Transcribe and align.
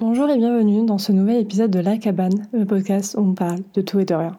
Bonjour 0.00 0.30
et 0.30 0.38
bienvenue 0.38 0.86
dans 0.86 0.98
ce 0.98 1.10
nouvel 1.10 1.38
épisode 1.38 1.72
de 1.72 1.80
La 1.80 1.98
Cabane, 1.98 2.46
le 2.52 2.64
podcast 2.64 3.16
où 3.18 3.22
on 3.22 3.34
parle 3.34 3.58
de 3.74 3.80
tout 3.80 3.98
et 3.98 4.04
de 4.04 4.14
rien. 4.14 4.38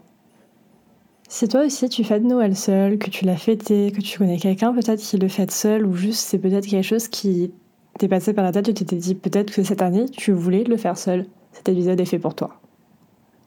Si 1.27 1.49
toi 1.49 1.65
aussi 1.65 1.89
tu 1.89 2.05
fêtes 2.05 2.23
Noël 2.23 2.55
seul, 2.55 2.97
que 2.97 3.09
tu 3.09 3.25
l'as 3.25 3.35
fêté, 3.35 3.91
que 3.91 3.99
tu 3.99 4.17
connais 4.17 4.37
quelqu'un 4.37 4.73
peut-être 4.73 5.01
qui 5.01 5.17
le 5.17 5.27
fête 5.27 5.51
seul, 5.51 5.85
ou 5.85 5.95
juste 5.95 6.21
c'est 6.21 6.37
peut-être 6.37 6.65
quelque 6.65 6.85
chose 6.85 7.09
qui 7.09 7.51
t'est 7.97 8.07
passé 8.07 8.31
par 8.31 8.45
la 8.45 8.53
tête, 8.53 8.67
tu 8.67 8.73
t'étais 8.73 8.95
dit 8.95 9.15
peut-être 9.15 9.51
que 9.51 9.61
cette 9.61 9.81
année 9.81 10.05
tu 10.05 10.31
voulais 10.31 10.63
le 10.63 10.77
faire 10.77 10.97
seul, 10.97 11.25
cet 11.51 11.67
épisode 11.67 11.99
est 11.99 12.05
fait 12.05 12.19
pour 12.19 12.35
toi. 12.35 12.51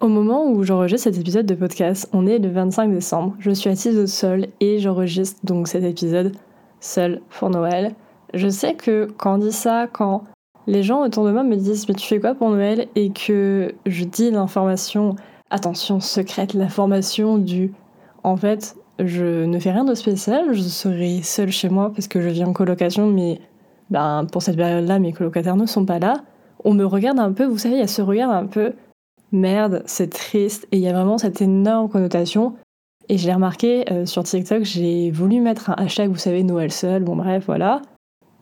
Au 0.02 0.08
moment 0.08 0.50
où 0.50 0.64
j'enregistre 0.64 1.04
cet 1.04 1.18
épisode 1.18 1.46
de 1.46 1.54
podcast, 1.54 2.10
on 2.12 2.26
est 2.26 2.38
le 2.38 2.50
25 2.50 2.92
décembre, 2.92 3.36
je 3.38 3.52
suis 3.52 3.70
assise 3.70 3.96
au 3.96 4.06
sol 4.06 4.48
et 4.60 4.80
j'enregistre 4.80 5.40
donc 5.44 5.66
cet 5.66 5.82
épisode 5.82 6.32
seul 6.78 7.22
pour 7.30 7.48
Noël. 7.48 7.94
Je 8.34 8.50
sais 8.50 8.74
que 8.74 9.08
quand 9.16 9.36
on 9.36 9.38
dit 9.38 9.50
ça, 9.50 9.86
quand 9.90 10.24
les 10.66 10.82
gens 10.82 11.04
autour 11.04 11.24
de 11.24 11.32
moi 11.32 11.42
me 11.42 11.56
disent 11.56 11.88
mais 11.88 11.94
tu 11.94 12.06
fais 12.06 12.20
quoi 12.20 12.34
pour 12.34 12.50
Noël? 12.50 12.88
Et 12.94 13.10
que 13.10 13.74
je 13.86 14.04
dis 14.04 14.30
l'information 14.30 15.16
attention 15.50 16.00
secrète 16.00 16.54
l'information 16.54 17.38
du 17.38 17.72
en 18.24 18.36
fait 18.36 18.76
je 18.98 19.44
ne 19.44 19.58
fais 19.58 19.70
rien 19.70 19.84
de 19.84 19.94
spécial 19.94 20.52
je 20.52 20.62
serai 20.62 21.20
seule 21.22 21.50
chez 21.50 21.68
moi 21.68 21.92
parce 21.94 22.08
que 22.08 22.20
je 22.20 22.28
vis 22.28 22.44
en 22.44 22.52
colocation 22.52 23.06
mais 23.08 23.40
ben, 23.90 24.26
pour 24.30 24.42
cette 24.42 24.56
période 24.56 24.86
là 24.86 24.98
mes 24.98 25.12
colocataires 25.12 25.56
ne 25.56 25.66
sont 25.66 25.84
pas 25.84 25.98
là. 25.98 26.22
On 26.64 26.74
me 26.74 26.84
regarde 26.84 27.18
un 27.18 27.32
peu 27.32 27.44
vous 27.44 27.58
savez 27.58 27.74
il 27.74 27.80
y 27.80 27.82
a 27.82 27.88
ce 27.88 28.02
regard 28.02 28.30
un 28.30 28.46
peu 28.46 28.72
merde 29.32 29.82
c'est 29.86 30.10
triste 30.10 30.66
et 30.72 30.76
il 30.76 30.82
y 30.82 30.88
a 30.88 30.92
vraiment 30.92 31.18
cette 31.18 31.42
énorme 31.42 31.88
connotation. 31.88 32.54
Et 33.08 33.18
je 33.18 33.26
l'ai 33.26 33.34
remarqué 33.34 33.84
euh, 33.90 34.06
sur 34.06 34.22
TikTok 34.22 34.62
j'ai 34.62 35.10
voulu 35.10 35.40
mettre 35.40 35.70
un 35.70 35.74
hashtag 35.74 36.08
vous 36.08 36.16
savez 36.16 36.44
Noël 36.44 36.70
seul 36.70 37.02
bon 37.02 37.16
bref 37.16 37.44
voilà 37.46 37.82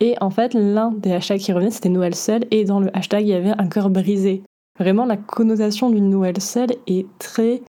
et 0.01 0.17
en 0.21 0.31
fait, 0.31 0.55
l'un 0.55 0.91
des 0.93 1.13
hashtags 1.13 1.41
qui 1.41 1.53
revenait, 1.53 1.71
c'était 1.71 1.89
Noël 1.89 2.15
seul, 2.15 2.45
et 2.51 2.65
dans 2.65 2.81
le 2.81 2.95
hashtag, 2.97 3.23
il 3.23 3.29
y 3.29 3.35
avait 3.35 3.51
un 3.51 3.69
cœur 3.69 3.91
brisé. 3.91 4.43
Vraiment, 4.79 5.05
la 5.05 5.17
connotation 5.17 5.91
d'une 5.91 6.09
Noël 6.09 6.41
seul 6.41 6.71
est 6.87 7.07
très 7.19 7.63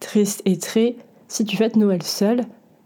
triste 0.00 0.42
et 0.44 0.58
très 0.58 0.96
si 1.26 1.44
tu 1.44 1.56
fêtes 1.56 1.76
Noël 1.76 2.02
seul, 2.02 2.42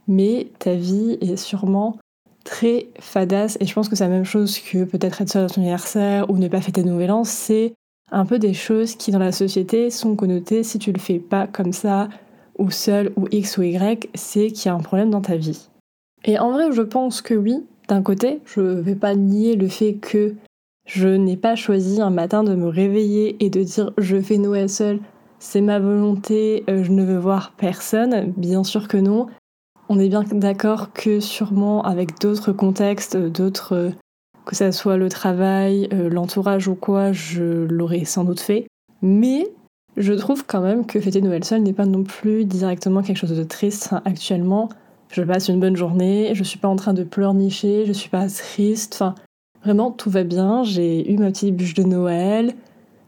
mais 0.06 0.48
ta 0.58 0.74
vie 0.74 1.18
est 1.20 1.36
sûrement 1.36 1.96
très 2.44 2.88
fadasse, 2.98 3.58
et 3.60 3.66
je 3.66 3.74
pense 3.74 3.90
que 3.90 3.96
c'est 3.96 4.04
la 4.04 4.10
même 4.10 4.24
chose 4.24 4.58
que 4.58 4.84
peut-être 4.84 5.20
être 5.20 5.30
seul 5.30 5.44
à 5.44 5.48
ton 5.48 5.60
anniversaire 5.60 6.30
ou 6.30 6.38
ne 6.38 6.48
pas 6.48 6.62
fêter 6.62 6.82
Nouvel 6.82 7.10
An, 7.10 7.24
c'est 7.24 7.74
un 8.10 8.24
peu 8.24 8.38
des 8.38 8.54
choses 8.54 8.94
qui 8.94 9.10
dans 9.10 9.18
la 9.18 9.32
société 9.32 9.90
sont 9.90 10.16
connotées 10.16 10.62
si 10.62 10.78
tu 10.78 10.92
le 10.92 10.98
fais 10.98 11.18
pas 11.18 11.46
comme 11.46 11.74
ça, 11.74 12.08
ou 12.58 12.70
seul, 12.70 13.12
ou 13.16 13.26
X 13.30 13.58
ou 13.58 13.62
Y, 13.64 14.08
c'est 14.14 14.50
qu'il 14.50 14.66
y 14.66 14.68
a 14.70 14.74
un 14.74 14.80
problème 14.80 15.10
dans 15.10 15.20
ta 15.20 15.36
vie. 15.36 15.68
Et 16.24 16.38
en 16.38 16.52
vrai, 16.52 16.72
je 16.72 16.82
pense 16.82 17.20
que 17.20 17.34
oui, 17.34 17.66
d'un 17.88 18.02
côté, 18.02 18.40
je 18.44 18.60
ne 18.60 18.80
vais 18.80 18.94
pas 18.94 19.14
nier 19.14 19.56
le 19.56 19.68
fait 19.68 19.94
que 19.94 20.34
je 20.84 21.08
n'ai 21.08 21.36
pas 21.36 21.56
choisi 21.56 22.00
un 22.00 22.10
matin 22.10 22.44
de 22.44 22.54
me 22.54 22.68
réveiller 22.68 23.36
et 23.44 23.50
de 23.50 23.62
dire 23.62 23.92
je 23.98 24.20
fais 24.20 24.38
Noël 24.38 24.70
seul, 24.70 25.00
c'est 25.38 25.60
ma 25.60 25.78
volonté, 25.78 26.64
euh, 26.68 26.82
je 26.82 26.90
ne 26.92 27.04
veux 27.04 27.18
voir 27.18 27.52
personne. 27.56 28.32
Bien 28.36 28.64
sûr 28.64 28.88
que 28.88 28.96
non. 28.96 29.26
On 29.88 29.98
est 29.98 30.08
bien 30.08 30.24
d'accord 30.32 30.92
que 30.92 31.20
sûrement 31.20 31.82
avec 31.82 32.20
d'autres 32.20 32.52
contextes, 32.52 33.16
d'autres, 33.16 33.92
que 34.44 34.56
ça 34.56 34.72
soit 34.72 34.96
le 34.96 35.08
travail, 35.08 35.88
euh, 35.92 36.10
l'entourage 36.10 36.68
ou 36.68 36.74
quoi, 36.74 37.12
je 37.12 37.64
l'aurais 37.64 38.04
sans 38.04 38.24
doute 38.24 38.40
fait. 38.40 38.66
Mais 39.00 39.46
je 39.96 40.12
trouve 40.12 40.44
quand 40.46 40.60
même 40.60 40.84
que 40.84 41.00
fêter 41.00 41.20
Noël 41.20 41.44
seul 41.44 41.62
n'est 41.62 41.72
pas 41.72 41.86
non 41.86 42.02
plus 42.02 42.44
directement 42.44 43.02
quelque 43.02 43.16
chose 43.16 43.36
de 43.36 43.44
triste 43.44 43.94
actuellement 44.04 44.68
je 45.10 45.22
passe 45.22 45.48
une 45.48 45.60
bonne 45.60 45.76
journée, 45.76 46.32
je 46.34 46.44
suis 46.44 46.58
pas 46.58 46.68
en 46.68 46.76
train 46.76 46.94
de 46.94 47.04
pleurnicher, 47.04 47.84
je 47.86 47.92
suis 47.92 48.10
pas 48.10 48.28
triste, 48.28 48.94
enfin 48.94 49.14
vraiment 49.64 49.90
tout 49.90 50.10
va 50.10 50.24
bien, 50.24 50.62
j'ai 50.62 51.10
eu 51.10 51.16
ma 51.18 51.30
petite 51.30 51.56
bûche 51.56 51.74
de 51.74 51.82
Noël, 51.82 52.54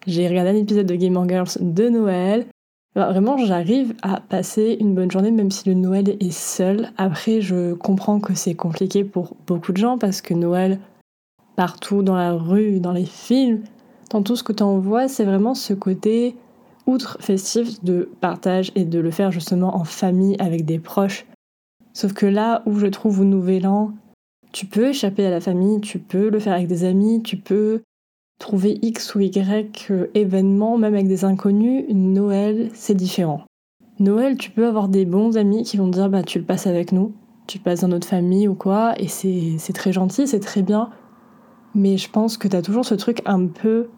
j'ai 0.06 0.26
regardé 0.28 0.50
un 0.50 0.56
épisode 0.56 0.86
de 0.86 0.94
Game 0.96 1.28
Girls 1.28 1.50
de 1.60 1.88
Noël. 1.88 2.46
vraiment, 2.94 3.36
j'arrive 3.36 3.94
à 4.02 4.20
passer 4.20 4.78
une 4.80 4.94
bonne 4.94 5.10
journée 5.10 5.30
même 5.30 5.50
si 5.50 5.68
le 5.68 5.74
Noël 5.74 6.16
est 6.20 6.32
seul. 6.32 6.90
Après, 6.96 7.40
je 7.40 7.74
comprends 7.74 8.18
que 8.18 8.34
c'est 8.34 8.54
compliqué 8.54 9.04
pour 9.04 9.36
beaucoup 9.46 9.72
de 9.72 9.76
gens 9.76 9.98
parce 9.98 10.22
que 10.22 10.32
Noël, 10.32 10.78
partout 11.54 12.02
dans 12.02 12.16
la 12.16 12.32
rue, 12.32 12.80
dans 12.80 12.92
les 12.92 13.04
films, 13.04 13.60
dans 14.10 14.22
tout 14.22 14.36
ce 14.36 14.42
que 14.42 14.52
tu 14.52 14.62
en 14.62 14.78
vois, 14.78 15.06
c'est 15.06 15.24
vraiment 15.24 15.54
ce 15.54 15.74
côté 15.74 16.34
outre 16.86 17.18
festif 17.20 17.84
de 17.84 18.08
partage 18.20 18.72
et 18.74 18.84
de 18.84 18.98
le 18.98 19.10
faire 19.10 19.30
justement 19.30 19.76
en 19.76 19.84
famille 19.84 20.36
avec 20.38 20.64
des 20.64 20.78
proches 20.78 21.26
Sauf 21.92 22.12
que 22.12 22.26
là 22.26 22.62
où 22.66 22.78
je 22.78 22.86
trouve 22.86 23.20
au 23.20 23.24
Nouvel 23.24 23.66
An, 23.66 23.92
tu 24.52 24.66
peux 24.66 24.88
échapper 24.88 25.26
à 25.26 25.30
la 25.30 25.40
famille, 25.40 25.80
tu 25.80 25.98
peux 25.98 26.28
le 26.28 26.38
faire 26.38 26.54
avec 26.54 26.66
des 26.66 26.84
amis, 26.84 27.22
tu 27.22 27.36
peux 27.36 27.82
trouver 28.38 28.78
X 28.82 29.14
ou 29.14 29.20
Y 29.20 30.10
événements, 30.14 30.78
même 30.78 30.94
avec 30.94 31.08
des 31.08 31.24
inconnus. 31.24 31.84
Noël, 31.90 32.70
c'est 32.74 32.94
différent. 32.94 33.44
Noël, 33.98 34.38
tu 34.38 34.50
peux 34.50 34.66
avoir 34.66 34.88
des 34.88 35.04
bons 35.04 35.36
amis 35.36 35.62
qui 35.62 35.76
vont 35.76 35.88
dire 35.88 36.08
bah 36.08 36.22
tu 36.22 36.38
le 36.38 36.44
passes 36.44 36.66
avec 36.66 36.90
nous, 36.90 37.12
tu 37.46 37.58
le 37.58 37.64
passes 37.64 37.80
dans 37.80 37.88
notre 37.88 38.08
famille 38.08 38.48
ou 38.48 38.54
quoi, 38.54 38.94
et 38.98 39.08
c'est 39.08 39.72
très 39.74 39.92
gentil, 39.92 40.26
c'est 40.26 40.40
très 40.40 40.62
bien. 40.62 40.90
Mais 41.74 41.98
je 41.98 42.10
pense 42.10 42.36
que 42.36 42.48
tu 42.48 42.56
as 42.56 42.62
toujours 42.62 42.84
ce 42.84 42.94
truc 42.94 43.20
un 43.26 43.46
peu 43.46 43.88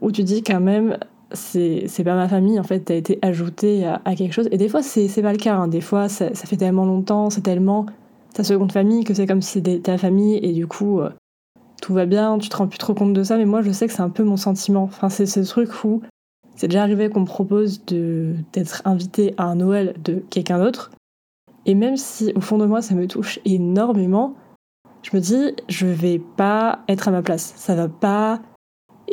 où 0.00 0.12
tu 0.12 0.22
dis 0.22 0.42
quand 0.42 0.60
même 0.60 0.96
c'est 1.34 2.04
pas 2.04 2.14
ma 2.14 2.28
famille, 2.28 2.58
en 2.58 2.62
fait, 2.62 2.80
t'as 2.80 2.94
été 2.94 3.18
ajouté 3.22 3.86
à, 3.86 4.14
quelque 4.14 4.32
chose. 4.32 4.48
Et 4.52 4.58
des 4.58 4.68
fois, 4.68 4.82
c'est 4.82 5.22
pas 5.22 5.32
le 5.32 5.38
cas. 5.38 5.56
Hein. 5.56 5.68
Des 5.68 5.80
fois, 5.80 6.08
ça, 6.08 6.30
fait 6.34 6.56
tellement 6.56 6.84
longtemps, 6.84 7.30
c'est 7.30 7.42
tellement 7.42 7.86
ta 8.34 8.44
seconde 8.44 8.72
famille 8.72 9.04
que 9.04 9.14
c'est 9.14 9.26
comme 9.26 9.42
si 9.42 9.52
c'était 9.52 9.80
ta 9.80 9.98
famille, 9.98 10.38
et 10.42 10.52
du 10.52 10.66
coup, 10.66 11.00
euh, 11.00 11.10
tout 11.82 11.92
va 11.92 12.06
bien, 12.06 12.38
tu 12.38 12.48
te 12.48 12.56
rends 12.56 12.68
plus 12.68 12.78
trop 12.78 12.94
compte 12.94 13.12
de 13.12 13.22
ça. 13.22 13.36
Mais 13.36 13.44
moi, 13.44 13.62
je 13.62 13.70
sais 13.72 13.86
que 13.86 13.92
c'est 13.92 14.02
un 14.02 14.10
peu 14.10 14.24
mon 14.24 14.36
sentiment. 14.36 14.84
Enfin, 14.84 15.08
c'est 15.08 15.26
ce 15.26 15.40
truc 15.40 15.84
où 15.84 16.02
c'est 16.56 16.68
déjà 16.68 16.82
arrivé 16.82 17.08
qu'on 17.10 17.20
me 17.20 17.26
propose 17.26 17.84
d'être 17.84 18.82
invité 18.84 19.34
à 19.36 19.44
un 19.44 19.56
Noël 19.56 19.94
de 20.04 20.22
quelqu'un 20.30 20.58
d'autre. 20.58 20.90
Et 21.66 21.74
même 21.74 21.96
si, 21.96 22.32
au 22.34 22.40
fond 22.40 22.58
de 22.58 22.66
moi, 22.66 22.82
ça 22.82 22.94
me 22.94 23.06
touche 23.06 23.38
énormément, 23.44 24.34
je 25.02 25.16
me 25.16 25.20
dis, 25.20 25.54
je 25.68 25.86
vais 25.86 26.18
pas 26.18 26.80
être 26.88 27.08
à 27.08 27.10
ma 27.10 27.22
place. 27.22 27.52
Ça 27.56 27.74
va 27.74 27.88
pas 27.88 28.40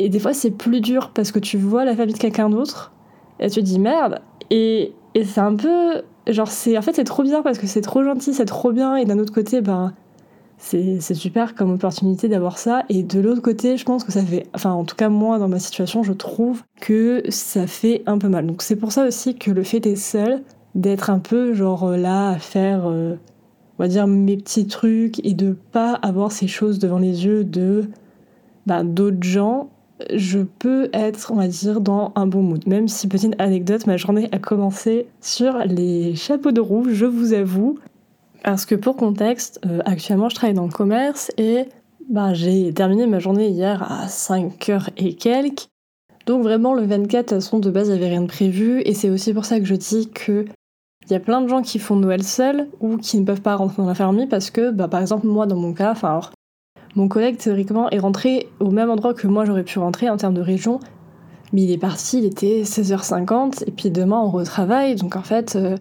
et 0.03 0.09
des 0.09 0.19
fois, 0.19 0.33
c'est 0.33 0.51
plus 0.51 0.81
dur 0.81 1.11
parce 1.13 1.31
que 1.31 1.39
tu 1.39 1.57
vois 1.57 1.85
la 1.85 1.95
famille 1.95 2.13
de 2.13 2.19
quelqu'un 2.19 2.49
d'autre 2.49 2.91
et 3.39 3.49
tu 3.49 3.59
te 3.59 3.65
dis 3.65 3.79
merde. 3.79 4.21
Et, 4.49 4.93
et 5.15 5.23
c'est 5.25 5.41
un 5.41 5.55
peu. 5.55 6.01
Genre, 6.27 6.47
c'est 6.47 6.77
en 6.77 6.81
fait, 6.81 6.93
c'est 6.93 7.03
trop 7.03 7.23
bien 7.23 7.41
parce 7.41 7.57
que 7.57 7.67
c'est 7.67 7.81
trop 7.81 8.03
gentil, 8.03 8.33
c'est 8.33 8.45
trop 8.45 8.71
bien. 8.71 8.95
Et 8.95 9.05
d'un 9.05 9.19
autre 9.19 9.33
côté, 9.33 9.61
ben. 9.61 9.93
C'est 10.61 11.13
super 11.13 11.55
comme 11.55 11.71
opportunité 11.71 12.27
d'avoir 12.27 12.57
ça. 12.57 12.83
Et 12.89 13.01
de 13.01 13.21
l'autre 13.21 13.41
côté, 13.41 13.77
je 13.77 13.85
pense 13.85 14.03
que 14.03 14.11
ça 14.11 14.21
fait. 14.21 14.45
Enfin, 14.53 14.71
en 14.71 14.83
tout 14.83 14.97
cas, 14.97 15.07
moi, 15.07 15.39
dans 15.39 15.47
ma 15.47 15.57
situation, 15.57 16.03
je 16.03 16.11
trouve 16.11 16.63
que 16.81 17.23
ça 17.29 17.65
fait 17.65 18.03
un 18.07 18.17
peu 18.17 18.27
mal. 18.27 18.45
Donc, 18.45 18.61
c'est 18.61 18.75
pour 18.75 18.91
ça 18.91 19.07
aussi 19.07 19.35
que 19.35 19.51
le 19.51 19.63
fait 19.63 19.79
d'être 19.79 19.97
seul, 19.97 20.43
d'être 20.75 21.09
un 21.11 21.19
peu, 21.19 21.53
genre, 21.53 21.91
là, 21.91 22.31
à 22.31 22.39
faire. 22.39 22.87
Euh, 22.87 23.15
on 23.79 23.83
va 23.83 23.87
dire 23.87 24.07
mes 24.07 24.35
petits 24.35 24.67
trucs 24.67 25.25
et 25.25 25.33
de 25.33 25.53
pas 25.71 25.93
avoir 25.93 26.33
ces 26.33 26.47
choses 26.47 26.79
devant 26.79 26.99
les 26.99 27.25
yeux 27.25 27.45
de 27.45 27.85
ben, 28.65 28.83
d'autres 28.83 29.23
gens 29.23 29.69
je 30.13 30.39
peux 30.39 30.89
être, 30.93 31.31
on 31.31 31.35
va 31.35 31.47
dire, 31.47 31.81
dans 31.81 32.11
un 32.15 32.27
bon 32.27 32.41
mood. 32.41 32.65
Même 32.67 32.87
si, 32.87 33.07
petite 33.07 33.35
anecdote, 33.39 33.87
ma 33.87 33.97
journée 33.97 34.29
a 34.31 34.39
commencé 34.39 35.07
sur 35.21 35.57
les 35.59 36.15
chapeaux 36.15 36.51
de 36.51 36.61
roue, 36.61 36.87
je 36.89 37.05
vous 37.05 37.33
avoue. 37.33 37.77
Parce 38.43 38.65
que 38.65 38.75
pour 38.75 38.95
contexte, 38.95 39.59
euh, 39.65 39.79
actuellement 39.85 40.29
je 40.29 40.35
travaille 40.35 40.55
dans 40.55 40.65
le 40.65 40.71
commerce 40.71 41.31
et 41.37 41.65
bah, 42.09 42.33
j'ai 42.33 42.73
terminé 42.73 43.05
ma 43.05 43.19
journée 43.19 43.49
hier 43.49 43.83
à 43.83 44.07
5h 44.07 44.89
et 44.97 45.15
quelques. 45.15 45.67
Donc 46.25 46.43
vraiment 46.43 46.73
le 46.73 46.83
24, 46.83 47.11
de 47.11 47.19
toute 47.19 47.43
façon 47.43 47.59
de 47.59 47.69
base 47.69 47.87
il 47.87 47.91
n'y 47.91 47.97
avait 47.97 48.09
rien 48.09 48.21
de 48.21 48.27
prévu 48.27 48.81
et 48.85 48.93
c'est 48.93 49.09
aussi 49.09 49.33
pour 49.33 49.45
ça 49.45 49.59
que 49.59 49.65
je 49.65 49.75
dis 49.75 50.09
que 50.09 50.45
il 51.05 51.13
y 51.13 51.15
a 51.15 51.19
plein 51.19 51.41
de 51.41 51.47
gens 51.47 51.63
qui 51.63 51.79
font 51.79 51.95
Noël 51.95 52.23
seuls 52.23 52.67
ou 52.81 52.97
qui 52.97 53.19
ne 53.19 53.25
peuvent 53.25 53.41
pas 53.41 53.55
rentrer 53.55 53.81
dans 53.81 53.87
la 53.87 53.95
famille 53.95 54.27
parce 54.27 54.51
que 54.51 54.69
bah, 54.69 54.87
par 54.87 55.01
exemple 55.01 55.25
moi 55.27 55.47
dans 55.47 55.55
mon 55.55 55.73
cas, 55.73 55.91
enfin 55.91 56.09
alors 56.09 56.31
mon 56.95 57.07
collègue, 57.07 57.37
théoriquement, 57.37 57.89
est 57.89 57.99
rentré 57.99 58.47
au 58.59 58.71
même 58.71 58.89
endroit 58.89 59.13
que 59.13 59.27
moi 59.27 59.45
j'aurais 59.45 59.63
pu 59.63 59.79
rentrer 59.79 60.09
en 60.09 60.17
termes 60.17 60.33
de 60.33 60.41
région, 60.41 60.79
mais 61.53 61.63
il 61.63 61.71
est 61.71 61.77
parti, 61.77 62.19
il 62.19 62.25
était 62.25 62.63
16h50, 62.63 63.63
et 63.67 63.71
puis 63.71 63.91
demain 63.91 64.19
on 64.19 64.29
retravaille, 64.29 64.95
donc 64.95 65.15
en 65.15 65.21
fait, 65.21 65.55
euh, 65.55 65.77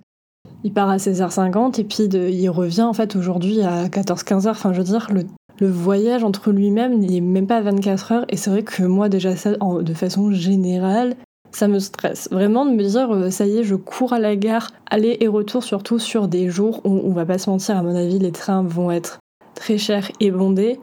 il 0.65 0.73
part 0.73 0.89
à 0.89 0.97
16h50, 0.97 1.81
et 1.81 1.85
puis 1.85 2.05
il 2.05 2.49
revient 2.51 2.83
en 2.83 2.93
fait 2.93 3.17
aujourd'hui 3.17 3.63
à 3.63 3.89
14-15h, 3.89 4.51
enfin 4.51 4.73
je 4.73 4.79
veux 4.79 4.85
dire, 4.85 5.09
le, 5.13 5.25
voyage 5.61 6.23
entre 6.23 6.53
lui-même, 6.53 7.03
il 7.03 7.17
est 7.17 7.21
même 7.21 7.49
pas 7.49 7.57
à 7.57 7.63
24 7.63 8.13
heures, 8.13 8.25
et 8.29 8.37
c'est 8.37 8.51
vrai 8.51 8.63
que 8.63 8.85
moi 8.85 9.09
déjà 9.09 9.35
ça, 9.35 9.53
de 9.55 9.95
façon 9.95 10.31
générale, 10.31 11.17
ça 11.51 11.67
me 11.67 11.79
stresse. 11.79 12.29
Vraiment 12.31 12.67
de 12.67 12.73
me 12.73 12.85
dire, 12.85 13.11
euh, 13.13 13.31
ça 13.31 13.47
y 13.47 13.59
est, 13.59 13.65
je 13.65 13.75
cours 13.75 14.13
à 14.13 14.19
la 14.19 14.37
gare, 14.37 14.71
aller 14.91 15.17
et 15.21 15.27
retour, 15.27 15.65
surtout 15.65 15.99
sur 15.99 16.29
des 16.29 16.49
jours 16.49 16.81
où, 16.85 17.01
on 17.03 17.13
va 17.13 17.25
pas 17.25 17.39
se 17.39 17.51
mentir, 17.51 17.77
à 17.77 17.83
mon 17.83 17.97
avis, 17.97 18.19
les 18.19 18.33
trains 18.33 18.63
vont 18.63 18.91
être 18.91 19.19
très 19.55 19.79
chers 19.79 20.13
et 20.21 20.31
bondés 20.31 20.79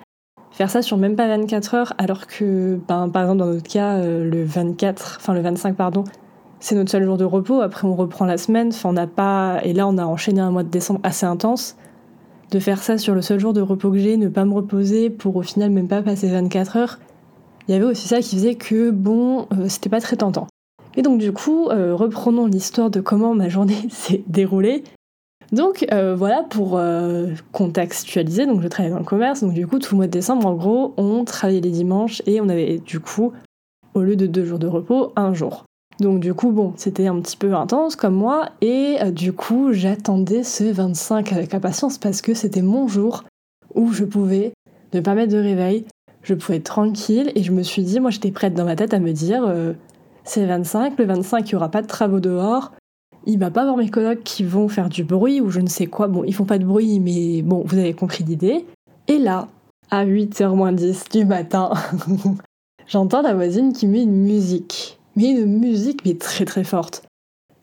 faire 0.56 0.70
ça 0.70 0.82
sur 0.82 0.98
même 0.98 1.16
pas 1.16 1.28
24 1.28 1.74
heures, 1.76 1.94
alors 1.98 2.28
que, 2.28 2.80
ben, 2.88 3.10
par 3.10 3.24
exemple, 3.24 3.40
dans 3.40 3.48
notre 3.48 3.68
cas, 3.68 3.98
euh, 3.98 4.30
le 4.30 4.44
24, 4.44 5.18
enfin 5.20 5.34
le 5.34 5.42
25, 5.42 5.76
pardon, 5.76 6.06
c'est 6.60 6.76
notre 6.76 6.90
seul 6.90 7.04
jour 7.04 7.18
de 7.18 7.26
repos. 7.26 7.62
Après, 7.62 7.86
on 7.86 7.96
reprend 7.96 8.26
la 8.26 8.38
semaine. 8.38 8.70
Enfin, 8.70 8.90
on 8.90 8.94
n'a 8.94 9.08
pas. 9.08 9.60
Et 9.64 9.74
là, 9.74 9.88
on 9.88 9.98
a 9.98 10.06
enchaîné 10.06 10.42
un 10.42 10.52
mois 10.52 10.64
de 10.64 10.70
décembre 10.70 11.02
assez 11.04 11.26
intense. 11.26 11.76
De 12.52 12.60
faire 12.60 12.82
ça 12.82 12.98
sur 12.98 13.14
le 13.14 13.22
seul 13.22 13.40
jour 13.40 13.54
de 13.54 13.62
repos 13.62 13.92
que 13.92 13.98
j'ai, 13.98 14.18
ne 14.18 14.30
pas 14.30 14.46
me 14.46 14.54
reposer 14.54 15.10
pour 15.10 15.36
au 15.36 15.42
final 15.42 15.72
même 15.72 15.88
pas 15.88 16.02
passer 16.02 16.30
24 16.30 16.78
heures, 16.78 17.00
il 17.68 17.74
y 17.74 17.76
avait 17.76 17.86
aussi 17.86 18.08
ça 18.08 18.20
qui 18.20 18.36
faisait 18.36 18.56
que, 18.56 18.92
bon, 18.92 19.48
euh, 19.52 19.68
c'était 19.68 19.90
pas 19.90 20.00
très 20.00 20.16
tentant. 20.16 20.48
Et 20.96 21.02
donc 21.02 21.20
du 21.20 21.32
coup, 21.32 21.68
euh, 21.70 21.96
reprenons 21.96 22.46
l'histoire 22.46 22.90
de 22.90 23.02
comment 23.02 23.34
ma 23.34 23.50
journée 23.50 23.78
s'est 23.90 24.24
déroulée. 24.28 24.84
Donc 25.52 25.86
euh, 25.92 26.16
voilà, 26.16 26.44
pour 26.44 26.80
contextualiser, 27.52 28.46
donc 28.46 28.62
je 28.62 28.68
travaillais 28.68 28.94
dans 28.94 29.00
le 29.00 29.06
commerce, 29.06 29.42
donc 29.42 29.54
du 29.54 29.68
coup 29.68 29.80
tout 29.80 29.94
le 29.94 29.98
mois 29.98 30.08
de 30.08 30.12
décembre, 30.12 30.46
en 30.48 30.54
gros, 30.54 30.94
on 30.98 31.24
travaillait 31.24 31.62
les 31.62 31.72
dimanches 31.72 32.22
et 32.26 32.42
on 32.42 32.50
avait 32.50 32.80
du 32.80 33.00
coup, 33.00 33.34
au 33.94 34.02
lieu 34.02 34.16
de 34.16 34.28
deux 34.28 34.46
jours 34.46 34.60
de 34.60 34.68
repos, 34.68 35.14
un 35.16 35.34
jour. 35.34 35.66
Donc 36.00 36.20
du 36.20 36.34
coup, 36.34 36.52
bon, 36.52 36.74
c'était 36.76 37.08
un 37.08 37.20
petit 37.22 37.38
peu 37.38 37.54
intense 37.54 37.96
comme 37.96 38.16
moi, 38.16 38.50
et 38.62 38.98
du 39.12 39.34
coup, 39.34 39.72
j'attendais 39.72 40.44
ce 40.44 40.64
25 40.64 41.32
avec 41.32 41.54
impatience 41.54 41.98
parce 41.98 42.22
que 42.22 42.34
c'était 42.34 42.62
mon 42.62 42.88
jour 42.88 43.24
où 43.76 43.92
je 43.92 44.04
pouvais 44.04 44.54
ne 44.94 45.02
pas 45.02 45.14
mettre 45.14 45.34
de 45.34 45.38
réveil, 45.38 45.86
je 46.24 46.34
pouvais 46.34 46.58
être 46.58 46.66
tranquille 46.66 47.32
et 47.36 47.44
je 47.44 47.52
me 47.52 47.62
suis 47.62 47.84
dit, 47.84 48.00
moi 48.00 48.10
j'étais 48.10 48.32
prête 48.32 48.54
dans 48.54 48.66
ma 48.66 48.76
tête 48.76 48.94
à 48.94 49.00
me 49.00 49.12
dire, 49.12 49.46
euh, 49.46 49.74
c'est 50.24 50.46
25, 50.46 50.98
le 50.98 51.06
25 51.06 51.50
il 51.50 51.54
n'y 51.54 51.56
aura 51.56 51.70
pas 51.70 51.82
de 51.82 51.88
travaux 51.88 52.20
dehors, 52.20 52.72
il 53.26 53.40
va 53.40 53.52
pas 53.52 53.62
avoir 53.62 53.78
mes 53.78 53.90
colocs 53.90 54.24
qui 54.24 54.44
vont 54.44 54.68
faire 54.68 54.90
du 54.90 55.04
bruit 55.04 55.42
ou 55.42 55.50
je 55.50 55.60
ne 55.60 55.68
sais 55.68 55.88
quoi, 55.88 56.08
bon 56.08 56.24
ils 56.24 56.34
font 56.34 56.46
pas 56.46 56.58
de 56.58 56.66
bruit 56.66 57.00
mais 57.00 57.42
bon 57.42 57.64
vous 57.66 57.78
avez 57.78 57.94
compris 57.94 58.24
l'idée. 58.24 58.66
Et 59.08 59.18
là, 59.18 59.48
à 59.92 60.06
8h 60.06 60.56
moins 60.56 60.72
10 60.72 61.06
du 61.12 61.26
matin, 61.26 61.72
j'entends 62.88 63.22
la 63.22 63.34
voisine 63.34 63.74
qui 63.74 63.88
met 63.88 64.04
une 64.04 64.24
musique, 64.24 65.00
mais 65.16 65.32
une 65.32 65.60
musique 65.60 66.06
mais 66.06 66.16
très 66.16 66.46
très 66.46 66.64
forte. 66.64 67.04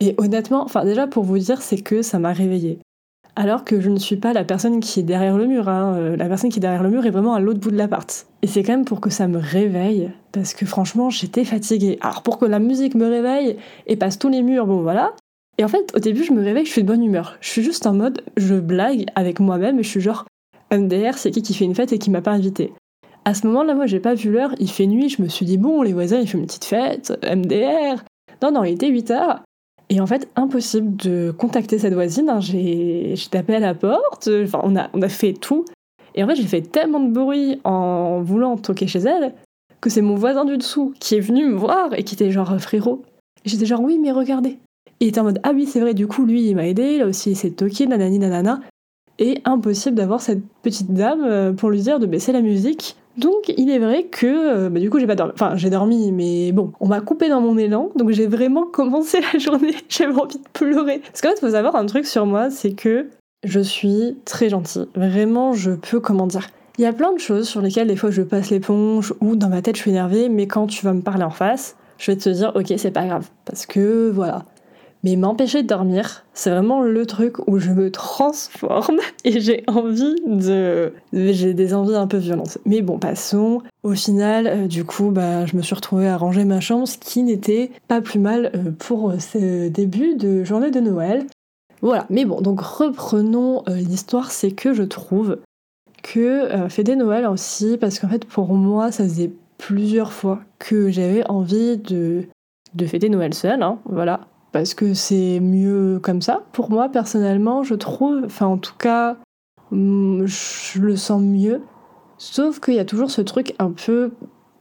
Et 0.01 0.15
honnêtement, 0.19 0.65
enfin 0.65 0.85
déjà 0.85 1.07
pour 1.07 1.25
vous 1.25 1.39
dire 1.39 1.63
c'est 1.63 1.81
que 1.81 2.03
ça 2.03 2.19
m'a 2.19 2.33
réveillée 2.33 2.79
alors 3.37 3.65
que 3.65 3.81
je 3.81 3.89
ne 3.89 3.99
suis 3.99 4.17
pas 4.17 4.33
la 4.33 4.45
personne 4.45 4.81
qui 4.81 5.01
est 5.01 5.05
derrière 5.05 5.37
le 5.37 5.47
mur. 5.47 5.69
Hein. 5.69 5.95
Euh, 5.97 6.17
la 6.17 6.29
personne 6.29 6.51
qui 6.51 6.59
est 6.59 6.61
derrière 6.61 6.83
le 6.83 6.91
mur 6.91 7.05
est 7.07 7.11
vraiment 7.11 7.35
à 7.35 7.41
l'autre 7.41 7.61
bout 7.61 7.71
de 7.71 7.77
l'appart. 7.77 8.27
Et 8.43 8.47
c'est 8.47 8.63
quand 8.63 8.73
même 8.73 8.85
pour 8.85 9.01
que 9.01 9.11
ça 9.11 9.29
me 9.29 9.39
réveille, 9.39 10.11
parce 10.33 10.55
que 10.55 10.67
franchement, 10.67 11.11
j'étais 11.11 11.45
fatiguée. 11.45 11.99
Alors 12.01 12.23
pour 12.23 12.39
que 12.39 12.45
la 12.45 12.59
musique 12.59 12.95
me 12.95 13.07
réveille 13.07 13.57
et 13.87 13.97
passe 13.97 14.19
tous 14.19 14.29
les 14.29 14.43
murs, 14.43 14.67
bon 14.67 14.83
voilà. 14.83 15.15
Et 15.59 15.65
en 15.65 15.69
fait, 15.69 15.93
au 15.95 15.99
début, 15.99 16.25
je 16.25 16.33
me 16.33 16.43
réveille, 16.43 16.65
je 16.65 16.73
suis 16.73 16.83
de 16.83 16.87
bonne 16.87 17.05
humeur. 17.05 17.37
Je 17.41 17.49
suis 17.49 17.63
juste 17.63 17.87
en 17.87 17.93
mode, 17.93 18.23
je 18.37 18.55
blague 18.55 19.07
avec 19.15 19.39
moi-même 19.41 19.79
et 19.79 19.83
je 19.83 19.89
suis 19.89 20.01
genre, 20.01 20.25
MDR, 20.73 21.19
c'est 21.19 21.31
qui 21.31 21.43
qui 21.43 21.55
fait 21.55 21.65
une 21.65 21.75
fête 21.75 21.93
et 21.93 21.99
qui 21.99 22.11
m'a 22.11 22.23
pas 22.23 22.33
invité 22.33 22.73
À 23.25 23.35
ce 23.35 23.47
moment-là, 23.47 23.75
moi, 23.75 23.87
j'ai 23.87 24.01
pas 24.01 24.15
vu 24.15 24.31
l'heure, 24.31 24.55
il 24.59 24.71
fait 24.71 24.87
nuit, 24.87 25.11
je 25.11 25.23
me 25.23 25.29
suis 25.29 25.45
dit, 25.45 25.59
bon, 25.59 25.83
les 25.83 25.93
voisins, 25.93 26.21
ils 26.21 26.29
font 26.29 26.39
une 26.39 26.47
petite 26.47 26.65
fête, 26.65 27.13
MDR. 27.23 28.03
Non, 28.43 28.51
non, 28.51 28.65
il 28.65 28.73
était 28.73 28.89
8 28.89 29.11
heures. 29.11 29.43
Et 29.91 30.01
en 30.01 30.07
fait, 30.07 30.29
impossible 30.37 30.97
de 30.97 31.35
contacter 31.37 31.79
cette 31.79 31.93
voisine. 31.93 32.31
Hein. 32.31 32.41
J'ai 32.41 33.15
tapé 33.31 33.57
à 33.57 33.61
la 33.61 33.75
porte, 33.75 34.31
enfin, 34.43 34.61
on 34.63 34.75
a, 34.75 34.89
on 34.95 35.03
a 35.03 35.09
fait 35.09 35.35
tout. 35.35 35.67
Et 36.15 36.25
en 36.25 36.27
fait, 36.27 36.37
j'ai 36.37 36.47
fait 36.47 36.63
tellement 36.63 37.01
de 37.01 37.11
bruit 37.11 37.61
en 37.65 38.23
voulant 38.23 38.57
toquer 38.57 38.87
chez 38.87 39.01
elle 39.01 39.35
que 39.83 39.91
c'est 39.91 40.01
mon 40.01 40.15
voisin 40.15 40.45
du 40.45 40.57
dessous 40.57 40.95
qui 40.99 41.17
est 41.17 41.21
venu 41.21 41.47
me 41.47 41.55
voir 41.55 41.93
et 41.95 42.05
qui 42.05 42.15
était 42.15 42.31
genre 42.31 42.59
frérot. 42.61 43.03
J'étais 43.45 43.67
genre 43.67 43.81
oui, 43.81 43.99
mais 43.99 44.13
regardez. 44.13 44.59
Il 45.03 45.09
était 45.09 45.19
en 45.19 45.25
mode 45.25 45.41
ah 45.43 45.51
oui, 45.53 45.67
c'est 45.67 45.81
vrai, 45.81 45.95
du 45.95 46.07
coup, 46.07 46.25
lui, 46.25 46.49
il 46.49 46.55
m'a 46.55 46.65
aidé, 46.65 46.95
il 46.95 47.03
a 47.03 47.07
aussi 47.07 47.33
essayé 47.33 47.51
de 47.51 47.57
toquer, 47.57 47.89
nanani 47.89 48.21
nanana. 48.21 48.61
Et 49.19 49.41
impossible 49.45 49.97
d'avoir 49.97 50.21
cette 50.21 50.43
petite 50.63 50.95
dame 50.95 51.25
euh, 51.25 51.53
pour 51.53 51.71
lui 51.71 51.81
dire 51.81 51.99
de 51.99 52.07
baisser 52.07 52.31
la 52.33 52.41
musique 52.41 52.97
donc 53.19 53.53
il 53.59 53.69
est 53.69 53.79
vrai 53.79 54.05
que 54.05 54.27
euh, 54.27 54.71
bah, 54.71 54.81
du 54.81 54.89
coup 54.89 54.99
j'ai 54.99 55.07
pas 55.07 55.17
dormi, 55.17 55.33
enfin 55.35 55.55
j'ai 55.55 55.69
dormi 55.69 56.13
mais 56.13 56.51
bon, 56.53 56.73
on 56.81 56.89
m'a 56.89 57.03
coupé 57.03 57.29
dans 57.29 57.43
mon 57.43 57.59
élan, 57.59 57.91
donc 57.95 58.11
j'ai 58.11 58.27
vraiment 58.27 58.65
commencé 58.73 59.21
la 59.21 59.39
journée, 59.39 59.75
j'avais 59.89 60.15
envie 60.15 60.39
de 60.39 60.49
pleurer. 60.53 61.01
Parce 61.01 61.21
qu'en 61.21 61.31
fait 61.31 61.41
faut 61.41 61.51
savoir 61.51 61.77
un 61.77 61.85
truc 61.85 62.07
sur 62.07 62.25
moi, 62.25 62.49
c'est 62.49 62.73
que 62.73 63.09
je 63.45 63.61
suis 63.61 64.17
très 64.25 64.49
gentille. 64.49 64.87
Vraiment 64.95 65.53
je 65.53 65.73
peux, 65.73 66.01
comment 66.01 66.27
dire, 66.27 66.49
il 66.79 66.83
y 66.83 66.87
a 66.87 66.93
plein 66.93 67.13
de 67.13 67.19
choses 67.19 67.49
sur 67.49 67.61
lesquelles 67.61 67.89
des 67.89 67.97
fois 67.97 68.11
je 68.11 68.23
passe 68.23 68.49
l'éponge 68.49 69.13
ou 69.21 69.37
dans 69.37 69.51
ma 69.51 69.61
tête 69.61 69.77
je 69.77 69.83
suis 69.83 69.91
énervée, 69.91 70.31
mais 70.31 70.47
quand 70.47 70.67
tu 70.67 70.85
vas 70.87 70.95
me 70.95 71.03
parler 71.03 71.25
en 71.25 71.31
face, 71.31 71.77
je 71.99 72.13
vais 72.13 72.17
te 72.17 72.31
dire 72.31 72.53
ok 72.55 72.73
c'est 72.79 72.93
pas 72.93 73.05
grave. 73.05 73.29
Parce 73.45 73.67
que 73.67 74.11
voilà, 74.11 74.45
mais 75.05 75.17
m'empêcher 75.17 75.63
de 75.63 75.69
dormir, 75.69 76.25
c'est 76.33 76.51
vraiment 76.51 76.83
le 76.83 77.07
truc 77.07 77.47
où 77.49 77.59
je 77.59 77.71
me 77.71 77.91
transforme 77.91 79.01
et 79.25 79.41
j'ai 79.41 79.65
envie 79.67 80.15
de... 80.27 80.93
J'ai 81.13 81.55
des 81.55 81.75
envies 81.75 81.97
un 81.97 82.07
peu 82.07 82.19
violentes. 82.19 82.59
Mais 82.65 82.83
bon, 82.83 82.99
passons. 82.99 83.63
Au 83.83 83.95
final, 83.95 84.47
euh, 84.47 84.67
du 84.69 84.85
coup, 84.85 85.11
bah, 85.11 85.45
je 85.45 85.57
me 85.57 85.63
suis 85.63 85.75
retrouvée 85.75 86.07
à 86.07 86.17
ranger 86.17 86.45
ma 86.45 86.61
chambre, 86.61 86.87
ce 86.87 86.99
qui 86.99 87.25
n'était 87.25 87.73
pas 87.89 88.01
plus 88.01 88.21
mal 88.21 88.53
euh, 88.55 88.71
pour 88.79 89.15
ce 89.19 89.69
début 89.69 90.15
de 90.15 90.45
journée 90.45 90.71
de 90.71 90.81
Noël. 90.81 91.27
Voilà, 91.81 92.07
mais 92.09 92.25
bon, 92.25 92.41
donc 92.41 92.61
reprenons 92.61 93.65
euh, 93.69 93.75
l'histoire, 93.75 94.31
c'est 94.31 94.53
que 94.53 94.73
je 94.73 94.85
trouve 94.85 95.39
que 96.05 96.69
fêter 96.69 96.97
Noël 96.97 97.27
aussi, 97.27 97.77
parce 97.81 98.01
qu'en 98.01 98.09
fait 98.09 98.25
pour 98.25 98.55
moi 98.55 98.91
ça 98.91 99.05
faisait 99.05 99.31
plusieurs 99.57 100.13
fois 100.13 100.41
que 100.59 100.91
j'avais 100.91 101.25
envie 101.31 101.77
de, 101.77 102.25
de 102.75 102.87
fêter 102.87 103.09
Noël 103.09 103.35
seule, 103.35 103.63
hein, 103.63 103.79
voilà, 103.85 104.27
parce 104.53 104.75
que 104.75 104.95
c'est 104.95 105.41
mieux 105.41 105.99
comme 106.03 106.23
ça. 106.23 106.43
Pour 106.53 106.71
moi, 106.71 106.89
personnellement, 106.89 107.63
je 107.63 107.75
trouve, 107.75 108.23
enfin 108.25 108.47
en 108.47 108.59
tout 108.59 108.77
cas, 108.79 109.17
mm, 109.71 110.27
je 110.27 110.81
le 110.81 110.97
sens 110.97 111.21
mieux. 111.21 111.63
Sauf 112.19 112.61
qu'il 112.61 112.75
y 112.75 112.79
a 112.79 112.85
toujours 112.85 113.11
ce 113.11 113.23
truc 113.23 113.55
un 113.59 113.73
peu 113.73 114.13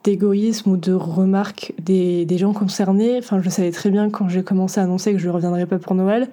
d'égoïsme 0.03 0.71
ou 0.71 0.77
de 0.77 0.93
remarque 0.93 1.73
des, 1.79 2.25
gens 2.37 2.53
concernés. 2.53 3.17
Enfin, 3.19 3.39
je 3.41 3.49
savais 3.49 3.71
très 3.71 3.91
bien 3.91 4.09
quand 4.09 4.29
j'ai 4.29 4.43
commencé 4.43 4.79
à 4.79 4.83
annoncer 4.83 5.13
que 5.13 5.19
je 5.19 5.27
ne 5.27 5.33
reviendrais 5.33 5.67
pas 5.67 5.77
pour 5.77 5.93
Noël. 5.93 6.29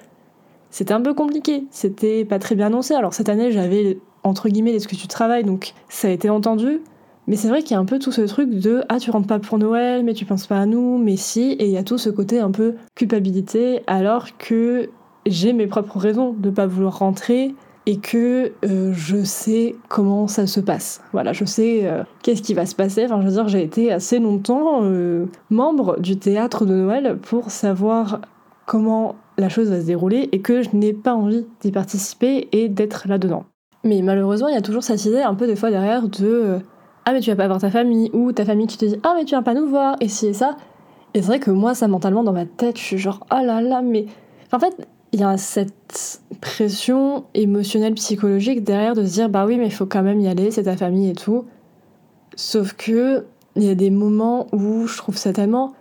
C'était 0.70 0.94
un 0.94 1.00
peu 1.00 1.14
compliqué, 1.14 1.64
c'était 1.70 2.24
pas 2.24 2.38
très 2.38 2.54
bien 2.54 2.66
annoncé. 2.66 2.94
Alors 2.94 3.14
cette 3.14 3.28
année, 3.28 3.52
j'avais 3.52 3.98
entre 4.22 4.48
guillemets 4.48 4.74
est-ce 4.74 4.88
que 4.88 4.96
tu 4.96 5.08
travailles, 5.08 5.44
donc 5.44 5.72
ça 5.88 6.08
a 6.08 6.10
été 6.10 6.28
entendu. 6.28 6.80
Mais 7.28 7.36
c'est 7.36 7.48
vrai 7.48 7.62
qu'il 7.62 7.72
y 7.72 7.74
a 7.74 7.78
un 7.78 7.84
peu 7.84 7.98
tout 7.98 8.10
ce 8.10 8.22
truc 8.22 8.48
de 8.48 8.82
ah 8.88 8.98
tu 8.98 9.10
rentres 9.10 9.26
pas 9.26 9.38
pour 9.38 9.58
Noël, 9.58 10.02
mais 10.02 10.14
tu 10.14 10.24
penses 10.24 10.46
pas 10.46 10.58
à 10.58 10.64
nous, 10.64 10.96
mais 10.96 11.16
si, 11.16 11.52
et 11.52 11.66
il 11.66 11.70
y 11.70 11.76
a 11.76 11.82
tout 11.82 11.98
ce 11.98 12.08
côté 12.08 12.40
un 12.40 12.50
peu 12.50 12.76
culpabilité, 12.94 13.82
alors 13.86 14.38
que 14.38 14.88
j'ai 15.26 15.52
mes 15.52 15.66
propres 15.66 15.98
raisons 15.98 16.32
de 16.32 16.48
pas 16.48 16.66
vouloir 16.66 17.00
rentrer 17.00 17.54
et 17.84 17.98
que 17.98 18.52
euh, 18.64 18.92
je 18.94 19.22
sais 19.24 19.76
comment 19.88 20.26
ça 20.26 20.46
se 20.46 20.58
passe. 20.58 21.02
Voilà, 21.12 21.34
je 21.34 21.44
sais 21.44 21.80
euh, 21.82 22.02
qu'est-ce 22.22 22.40
qui 22.40 22.54
va 22.54 22.64
se 22.64 22.74
passer. 22.74 23.04
Enfin, 23.04 23.20
je 23.20 23.26
veux 23.26 23.32
dire, 23.32 23.48
j'ai 23.48 23.62
été 23.62 23.92
assez 23.92 24.18
longtemps 24.20 24.80
euh, 24.84 25.26
membre 25.50 26.00
du 26.00 26.18
théâtre 26.18 26.64
de 26.64 26.74
Noël 26.74 27.18
pour 27.20 27.50
savoir 27.50 28.22
comment 28.64 29.16
la 29.36 29.50
chose 29.50 29.68
va 29.68 29.82
se 29.82 29.86
dérouler 29.86 30.30
et 30.32 30.40
que 30.40 30.62
je 30.62 30.70
n'ai 30.72 30.94
pas 30.94 31.14
envie 31.14 31.44
d'y 31.60 31.72
participer 31.72 32.48
et 32.52 32.70
d'être 32.70 33.06
là-dedans. 33.06 33.44
Mais 33.84 34.00
malheureusement, 34.00 34.48
il 34.48 34.54
y 34.54 34.58
a 34.58 34.62
toujours 34.62 34.82
cette 34.82 35.04
idée 35.04 35.20
un 35.20 35.34
peu 35.34 35.46
des 35.46 35.56
fois 35.56 35.70
derrière 35.70 36.08
de 36.08 36.60
ah 37.08 37.14
mais 37.14 37.20
tu 37.20 37.30
vas 37.30 37.36
pas 37.36 37.46
voir 37.46 37.58
ta 37.58 37.70
famille, 37.70 38.10
ou 38.12 38.32
ta 38.32 38.44
famille 38.44 38.66
qui 38.66 38.76
te 38.76 38.84
dit 38.84 38.96
ah 39.02 39.14
mais 39.16 39.24
tu 39.24 39.30
viens 39.30 39.42
pas 39.42 39.54
nous 39.54 39.66
voir, 39.66 39.96
et 39.98 40.08
si 40.08 40.26
et 40.26 40.34
ça. 40.34 40.58
Et 41.14 41.22
c'est 41.22 41.28
vrai 41.28 41.40
que 41.40 41.50
moi, 41.50 41.74
ça 41.74 41.88
mentalement 41.88 42.22
dans 42.22 42.34
ma 42.34 42.44
tête, 42.44 42.76
je 42.76 42.82
suis 42.82 42.98
genre 42.98 43.26
oh 43.32 43.42
là 43.42 43.62
là, 43.62 43.80
mais. 43.80 44.04
En 44.52 44.58
fait, 44.58 44.86
il 45.12 45.20
y 45.20 45.22
a 45.22 45.38
cette 45.38 46.20
pression 46.42 47.24
émotionnelle, 47.32 47.94
psychologique 47.94 48.62
derrière 48.62 48.94
de 48.94 49.06
se 49.06 49.12
dire 49.12 49.30
bah 49.30 49.46
oui, 49.46 49.56
mais 49.56 49.64
il 49.64 49.72
faut 49.72 49.86
quand 49.86 50.02
même 50.02 50.20
y 50.20 50.28
aller, 50.28 50.50
c'est 50.50 50.64
ta 50.64 50.76
famille 50.76 51.08
et 51.08 51.14
tout. 51.14 51.46
Sauf 52.36 52.74
que 52.74 53.24
il 53.56 53.64
y 53.64 53.70
a 53.70 53.74
des 53.74 53.88
moments 53.88 54.46
où 54.52 54.86
je 54.86 54.98
trouve 54.98 55.16
ça 55.16 55.32
tellement 55.32 55.72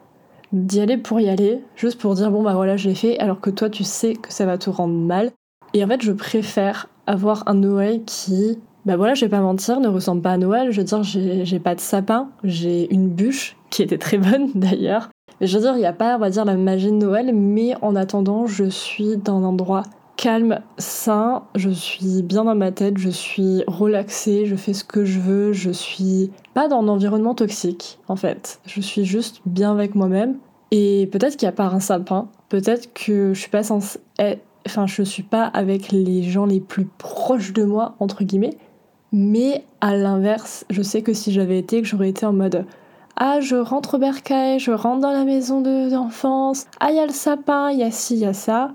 d'y 0.53 0.79
aller 0.79 0.95
pour 0.95 1.19
y 1.19 1.27
aller, 1.27 1.61
juste 1.75 1.99
pour 1.99 2.15
dire 2.15 2.31
bon 2.31 2.41
bah 2.41 2.53
voilà, 2.53 2.77
je 2.77 2.87
l'ai 2.87 2.95
fait, 2.95 3.19
alors 3.19 3.41
que 3.41 3.49
toi 3.49 3.69
tu 3.69 3.83
sais 3.83 4.13
que 4.13 4.31
ça 4.31 4.45
va 4.45 4.57
te 4.57 4.69
rendre 4.69 4.93
mal. 4.95 5.31
Et 5.73 5.83
en 5.83 5.87
fait, 5.89 6.01
je 6.01 6.13
préfère 6.13 6.87
avoir 7.05 7.43
un 7.47 7.55
Noël 7.55 8.03
qui 8.05 8.57
bah 8.87 8.95
voilà, 8.95 9.15
je 9.15 9.25
vais 9.25 9.29
pas 9.29 9.41
mentir, 9.41 9.81
ne 9.81 9.89
ressemble 9.89 10.21
pas 10.21 10.31
à 10.31 10.37
Noël. 10.37 10.71
Je 10.71 10.79
veux 10.79 10.85
dire, 10.85 11.03
j'ai 11.03 11.59
pas 11.59 11.75
de 11.75 11.81
sapin, 11.81 12.29
j'ai 12.45 12.91
une 12.93 13.09
bûche 13.09 13.57
qui 13.69 13.83
était 13.83 13.97
très 13.97 14.17
bonne 14.17 14.49
d'ailleurs. 14.55 15.09
Mais 15.41 15.47
je 15.47 15.57
veux 15.57 15.63
dire, 15.63 15.73
il 15.73 15.79
n'y 15.79 15.85
a 15.85 15.91
pas, 15.91 16.15
on 16.15 16.19
va 16.19 16.29
dire, 16.29 16.45
la 16.45 16.55
magie 16.55 16.87
de 16.87 16.95
Noël, 16.95 17.35
mais 17.35 17.75
en 17.81 17.97
attendant, 17.97 18.47
je 18.47 18.63
suis 18.63 19.17
dans 19.17 19.39
un 19.39 19.43
endroit 19.43 19.83
calme, 20.15 20.61
sain, 20.77 21.43
je 21.53 21.69
suis 21.69 22.23
bien 22.23 22.45
dans 22.45 22.55
ma 22.55 22.71
tête, 22.71 22.97
je 22.97 23.09
suis 23.09 23.61
relaxée, 23.67 24.45
je 24.45 24.55
fais 24.55 24.73
ce 24.73 24.85
que 24.85 25.03
je 25.03 25.19
veux, 25.19 25.51
je 25.51 25.69
suis 25.69 26.31
pas 26.53 26.69
dans 26.69 26.81
un 26.81 26.87
environnement 26.87 27.35
toxique 27.35 27.99
en 28.07 28.15
fait. 28.15 28.61
Je 28.65 28.79
suis 28.79 29.03
juste 29.03 29.41
bien 29.45 29.73
avec 29.73 29.95
moi-même. 29.95 30.37
Et 30.71 31.09
peut-être 31.11 31.35
qu'il 31.35 31.45
n'y 31.45 31.53
a 31.53 31.55
pas 31.55 31.67
un 31.67 31.81
sapin, 31.81 32.29
peut-être 32.47 32.93
que 32.93 33.33
je 33.33 33.39
suis 33.39 33.51
pas 33.51 33.63
censée 33.63 33.99
enfin 34.65 34.85
je 34.85 35.01
suis 35.01 35.23
pas 35.23 35.45
avec 35.45 35.91
les 35.91 36.23
gens 36.23 36.45
les 36.45 36.59
plus 36.59 36.85
proches 36.85 37.53
de 37.53 37.63
moi 37.63 37.95
entre 37.99 38.23
guillemets 38.23 38.57
mais 39.11 39.63
à 39.81 39.95
l'inverse, 39.95 40.65
je 40.69 40.81
sais 40.81 41.01
que 41.01 41.13
si 41.13 41.31
j'avais 41.31 41.59
été, 41.59 41.81
que 41.81 41.87
j'aurais 41.87 42.09
été 42.09 42.25
en 42.25 42.33
mode 42.33 42.65
Ah, 43.15 43.39
je 43.39 43.55
rentre 43.55 43.95
au 43.95 43.97
bercail, 43.97 44.59
je 44.59 44.71
rentre 44.71 45.01
dans 45.01 45.11
la 45.11 45.23
maison 45.23 45.61
d'enfance, 45.61 46.65
ah, 46.79 46.91
il 46.91 46.97
y 46.97 46.99
a 46.99 47.05
le 47.05 47.13
sapin, 47.13 47.71
il 47.71 47.79
y 47.79 47.83
a 47.83 47.91
ci, 47.91 48.15
il 48.15 48.19
y 48.19 48.25
a 48.25 48.33
ça. 48.33 48.71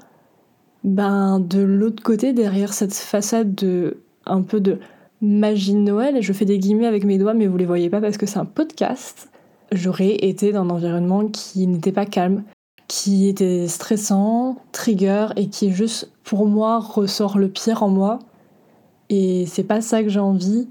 Ben, 0.85 1.39
de 1.39 1.61
l'autre 1.61 2.03
côté, 2.03 2.33
derrière 2.33 2.73
cette 2.73 2.95
façade 2.95 3.55
de 3.55 3.99
un 4.27 4.43
peu 4.43 4.61
de 4.61 4.79
magie 5.21 5.75
de 5.75 5.79
Noël, 5.79 6.17
et 6.17 6.23
je 6.23 6.33
fais 6.33 6.45
des 6.45 6.59
guillemets 6.59 6.87
avec 6.87 7.05
mes 7.05 7.19
doigts, 7.19 7.35
mais 7.35 7.47
vous 7.47 7.57
les 7.57 7.67
voyez 7.67 7.91
pas 7.91 8.01
parce 8.01 8.17
que 8.17 8.27
c'est 8.27 8.39
un 8.39 8.45
podcast, 8.45 9.31
j'aurais 9.71 10.15
été 10.15 10.53
dans 10.53 10.63
un 10.63 10.71
environnement 10.71 11.29
qui 11.29 11.67
n'était 11.67 11.93
pas 11.93 12.07
calme, 12.07 12.43
qui 12.89 13.29
était 13.29 13.69
stressant, 13.69 14.57
trigger, 14.73 15.29
et 15.37 15.49
qui 15.49 15.73
juste, 15.73 16.11
pour 16.25 16.47
moi, 16.47 16.79
ressort 16.79 17.39
le 17.39 17.49
pire 17.49 17.83
en 17.83 17.89
moi 17.89 18.19
et 19.13 19.45
c'est 19.47 19.63
pas 19.63 19.83
ça 19.83 20.03
que 20.03 20.09
j'ai 20.09 20.21
envie. 20.21 20.67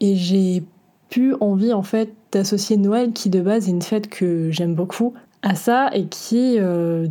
Et 0.00 0.14
j'ai 0.14 0.62
plus 1.08 1.34
envie 1.40 1.72
en 1.72 1.82
fait 1.82 2.12
d'associer 2.30 2.76
Noël, 2.76 3.12
qui 3.12 3.30
de 3.30 3.40
base 3.40 3.68
est 3.68 3.72
une 3.72 3.82
fête 3.82 4.08
que 4.08 4.50
j'aime 4.50 4.74
beaucoup, 4.74 5.14
à 5.42 5.54
ça 5.54 5.90
et 5.94 6.04
qui, 6.04 6.56
euh, 6.58 7.08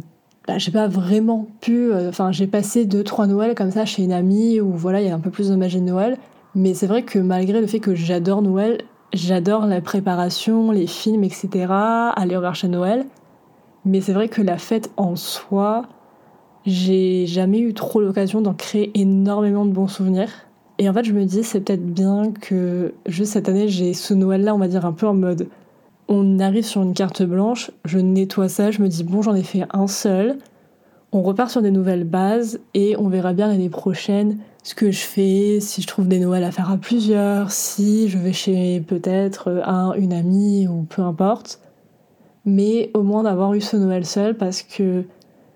bah, 0.48 0.60
j'ai 0.60 0.72
pas 0.72 0.88
vraiment 0.88 1.48
pu. 1.60 1.92
Euh, 1.92 2.10
enfin, 2.10 2.32
j'ai 2.32 2.46
passé 2.46 2.86
deux 2.86 3.04
trois 3.04 3.26
Noëls 3.26 3.56
comme 3.56 3.72
ça 3.72 3.86
chez 3.86 4.04
une 4.04 4.14
amie 4.14 4.62
où 4.62 4.72
voilà, 4.72 5.02
il 5.02 5.08
y 5.08 5.10
a 5.10 5.16
un 5.16 5.20
peu 5.20 5.32
plus 5.32 5.50
de 5.50 5.56
magie 5.56 5.80
de 5.80 5.86
Noël. 5.86 6.18
Mais 6.54 6.76
c'est 6.76 6.88
vrai 6.88 7.02
que 7.04 7.18
malgré 7.18 7.62
le 7.62 7.68
fait 7.68 7.80
que 7.80 7.96
j'adore 7.96 8.44
Noël, 8.44 8.82
j'adore 9.12 9.66
la 9.66 9.82
préparation, 9.82 10.72
les 10.72 10.88
films, 10.88 11.24
etc., 11.24 11.50
aller 12.16 12.36
au 12.36 12.42
marché 12.42 12.68
Noël. 12.68 13.06
Mais 13.86 14.02
c'est 14.02 14.14
vrai 14.14 14.30
que 14.30 14.42
la 14.44 14.60
fête 14.60 14.92
en 14.98 15.16
soi, 15.16 15.84
j'ai 16.66 17.26
jamais 17.26 17.60
eu 17.60 17.74
trop 17.74 18.02
l'occasion 18.02 18.42
d'en 18.42 18.54
créer 18.54 18.92
énormément 18.94 19.66
de 19.66 19.72
bons 19.72 19.88
souvenirs. 19.88 20.30
Et 20.80 20.90
en 20.90 20.94
fait, 20.94 21.04
je 21.04 21.12
me 21.12 21.26
dis, 21.26 21.44
c'est 21.44 21.60
peut-être 21.60 21.86
bien 21.86 22.32
que 22.32 22.94
juste 23.06 23.34
cette 23.34 23.50
année, 23.50 23.68
j'ai 23.68 23.94
ce 23.94 24.14
Noël-là, 24.14 24.56
on 24.56 24.58
va 24.58 24.70
dire, 24.70 24.86
un 24.86 24.94
peu 24.94 25.08
en 25.08 25.14
mode. 25.14 25.50
On 26.08 26.40
arrive 26.40 26.64
sur 26.64 26.82
une 26.82 26.94
carte 26.94 27.22
blanche, 27.22 27.70
je 27.84 28.00
nettoie 28.00 28.48
ça, 28.48 28.72
je 28.72 28.82
me 28.82 28.88
dis, 28.88 29.04
bon, 29.04 29.22
j'en 29.22 29.36
ai 29.36 29.44
fait 29.44 29.66
un 29.72 29.88
seul. 29.88 30.38
On 31.12 31.22
repart 31.22 31.52
sur 31.52 31.62
des 31.62 31.72
nouvelles 31.72 32.06
bases 32.06 32.60
et 32.74 32.96
on 32.98 33.10
verra 33.10 33.34
bien 33.34 33.48
l'année 33.48 33.70
prochaine 33.70 34.38
ce 34.64 34.74
que 34.74 34.92
je 34.92 35.00
fais, 35.00 35.60
si 35.60 35.82
je 35.82 35.88
trouve 35.88 36.08
des 36.08 36.20
Noëls 36.20 36.44
à 36.44 36.52
faire 36.52 36.72
à 36.72 36.78
plusieurs, 36.78 37.52
si 37.52 38.08
je 38.08 38.18
vais 38.18 38.34
chez 38.34 38.82
peut-être 38.82 39.62
un, 39.66 39.94
une 39.94 40.14
amie 40.14 40.68
ou 40.68 40.84
peu 40.84 41.02
importe. 41.02 41.60
Mais 42.46 42.90
au 42.94 43.04
moins 43.04 43.24
d'avoir 43.24 43.54
eu 43.54 43.62
ce 43.62 43.76
Noël 43.76 44.06
seul 44.06 44.38
parce 44.38 44.62
que 44.62 45.04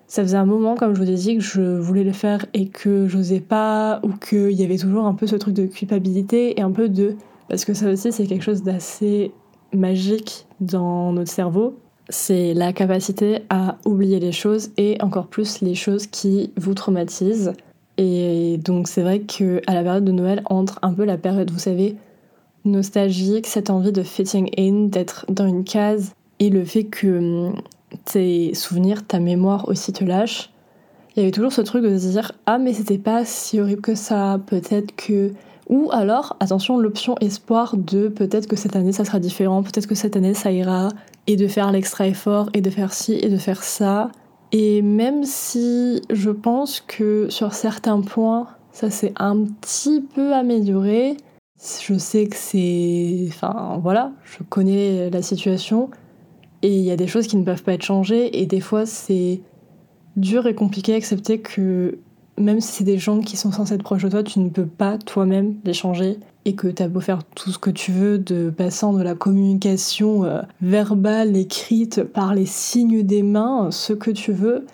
ça 0.06 0.22
faisait 0.22 0.36
un 0.36 0.46
moment, 0.46 0.74
comme 0.74 0.94
je 0.94 1.02
vous 1.02 1.10
ai 1.10 1.14
dit, 1.14 1.36
que 1.36 1.42
je 1.42 1.78
voulais 1.78 2.04
le 2.04 2.12
faire 2.12 2.46
et 2.54 2.68
que 2.68 3.08
j'osais 3.08 3.40
pas, 3.40 4.00
ou 4.02 4.10
qu'il 4.10 4.52
y 4.52 4.64
avait 4.64 4.78
toujours 4.78 5.06
un 5.06 5.14
peu 5.14 5.26
ce 5.26 5.36
truc 5.36 5.54
de 5.54 5.66
culpabilité 5.66 6.58
et 6.58 6.62
un 6.62 6.70
peu 6.70 6.88
de. 6.88 7.16
Parce 7.48 7.64
que 7.64 7.74
ça 7.74 7.90
aussi, 7.90 8.12
c'est 8.12 8.26
quelque 8.26 8.42
chose 8.42 8.62
d'assez 8.62 9.32
magique 9.72 10.46
dans 10.60 11.12
notre 11.12 11.30
cerveau. 11.30 11.78
C'est 12.10 12.52
la 12.54 12.72
capacité 12.72 13.40
à 13.48 13.78
oublier 13.86 14.20
les 14.20 14.32
choses 14.32 14.70
et 14.76 14.98
encore 15.00 15.26
plus 15.26 15.62
les 15.62 15.74
choses 15.74 16.06
qui 16.06 16.52
vous 16.56 16.74
traumatisent. 16.74 17.52
Et 17.96 18.58
donc, 18.58 18.88
c'est 18.88 19.02
vrai 19.02 19.20
qu'à 19.20 19.72
la 19.72 19.82
période 19.82 20.04
de 20.04 20.12
Noël 20.12 20.42
entre 20.46 20.78
un 20.82 20.92
peu 20.92 21.04
la 21.04 21.16
période, 21.16 21.50
vous 21.50 21.58
savez, 21.58 21.96
nostalgique, 22.64 23.46
cette 23.46 23.70
envie 23.70 23.92
de 23.92 24.02
fitting 24.02 24.50
in, 24.58 24.88
d'être 24.88 25.26
dans 25.28 25.46
une 25.46 25.64
case, 25.64 26.12
et 26.40 26.50
le 26.50 26.64
fait 26.64 26.84
que 26.84 27.06
hum, 27.06 27.54
tes 28.04 28.54
souvenirs, 28.54 29.06
ta 29.06 29.20
mémoire 29.20 29.68
aussi 29.68 29.92
te 29.92 30.04
lâche, 30.04 30.50
il 31.16 31.20
y 31.20 31.22
avait 31.22 31.30
toujours 31.30 31.52
ce 31.52 31.60
truc 31.60 31.84
de 31.84 31.96
se 31.96 32.08
dire 32.08 32.32
Ah, 32.46 32.58
mais 32.58 32.72
c'était 32.72 32.98
pas 32.98 33.24
si 33.24 33.60
horrible 33.60 33.82
que 33.82 33.94
ça, 33.94 34.40
peut-être 34.46 34.94
que. 34.96 35.32
Ou 35.68 35.88
alors, 35.92 36.36
attention, 36.40 36.76
l'option 36.76 37.16
espoir 37.20 37.76
de 37.76 38.08
peut-être 38.08 38.46
que 38.46 38.56
cette 38.56 38.76
année 38.76 38.92
ça 38.92 39.04
sera 39.04 39.18
différent, 39.18 39.62
peut-être 39.62 39.86
que 39.86 39.94
cette 39.94 40.16
année 40.16 40.34
ça 40.34 40.52
ira, 40.52 40.90
et 41.26 41.36
de 41.36 41.46
faire 41.46 41.72
l'extra 41.72 42.06
effort, 42.06 42.50
et 42.52 42.60
de 42.60 42.68
faire 42.68 42.92
ci, 42.92 43.14
et 43.14 43.30
de 43.30 43.38
faire 43.38 43.62
ça. 43.62 44.10
Et 44.52 44.82
même 44.82 45.24
si 45.24 46.02
je 46.10 46.30
pense 46.30 46.80
que 46.80 47.28
sur 47.30 47.54
certains 47.54 48.00
points, 48.00 48.46
ça 48.72 48.90
s'est 48.90 49.14
un 49.16 49.44
petit 49.44 50.02
peu 50.02 50.34
amélioré, 50.34 51.16
je 51.80 51.96
sais 51.96 52.26
que 52.26 52.36
c'est. 52.36 53.26
Enfin, 53.28 53.78
voilà, 53.82 54.12
je 54.24 54.42
connais 54.42 55.08
la 55.10 55.22
situation. 55.22 55.90
Et 56.64 56.68
il 56.68 56.82
y 56.82 56.90
a 56.90 56.96
des 56.96 57.06
choses 57.06 57.26
qui 57.26 57.36
ne 57.36 57.44
peuvent 57.44 57.62
pas 57.62 57.74
être 57.74 57.84
changées. 57.84 58.40
Et 58.40 58.46
des 58.46 58.60
fois, 58.60 58.86
c'est 58.86 59.42
dur 60.16 60.46
et 60.46 60.54
compliqué 60.54 60.92
d'accepter 60.92 61.38
que 61.40 61.98
même 62.38 62.62
si 62.62 62.72
c'est 62.72 62.84
des 62.84 62.96
gens 62.96 63.20
qui 63.20 63.36
sont 63.36 63.52
censés 63.52 63.74
être 63.74 63.82
proches 63.82 64.04
de 64.04 64.08
toi, 64.08 64.22
tu 64.22 64.40
ne 64.40 64.48
peux 64.48 64.64
pas 64.64 64.96
toi-même 64.96 65.56
les 65.64 65.74
changer. 65.74 66.18
Et 66.46 66.54
que 66.54 66.66
tu 66.68 66.82
as 66.82 66.88
beau 66.88 67.00
faire 67.00 67.22
tout 67.22 67.50
ce 67.50 67.58
que 67.58 67.68
tu 67.68 67.92
veux, 67.92 68.16
de 68.16 68.48
passant 68.48 68.94
de 68.94 69.02
la 69.02 69.14
communication 69.14 70.24
euh, 70.24 70.40
verbale, 70.62 71.36
écrite, 71.36 72.02
par 72.02 72.34
les 72.34 72.46
signes 72.46 73.02
des 73.02 73.22
mains, 73.22 73.70
ce 73.70 73.92
que 73.92 74.10
tu 74.10 74.32
veux, 74.32 74.64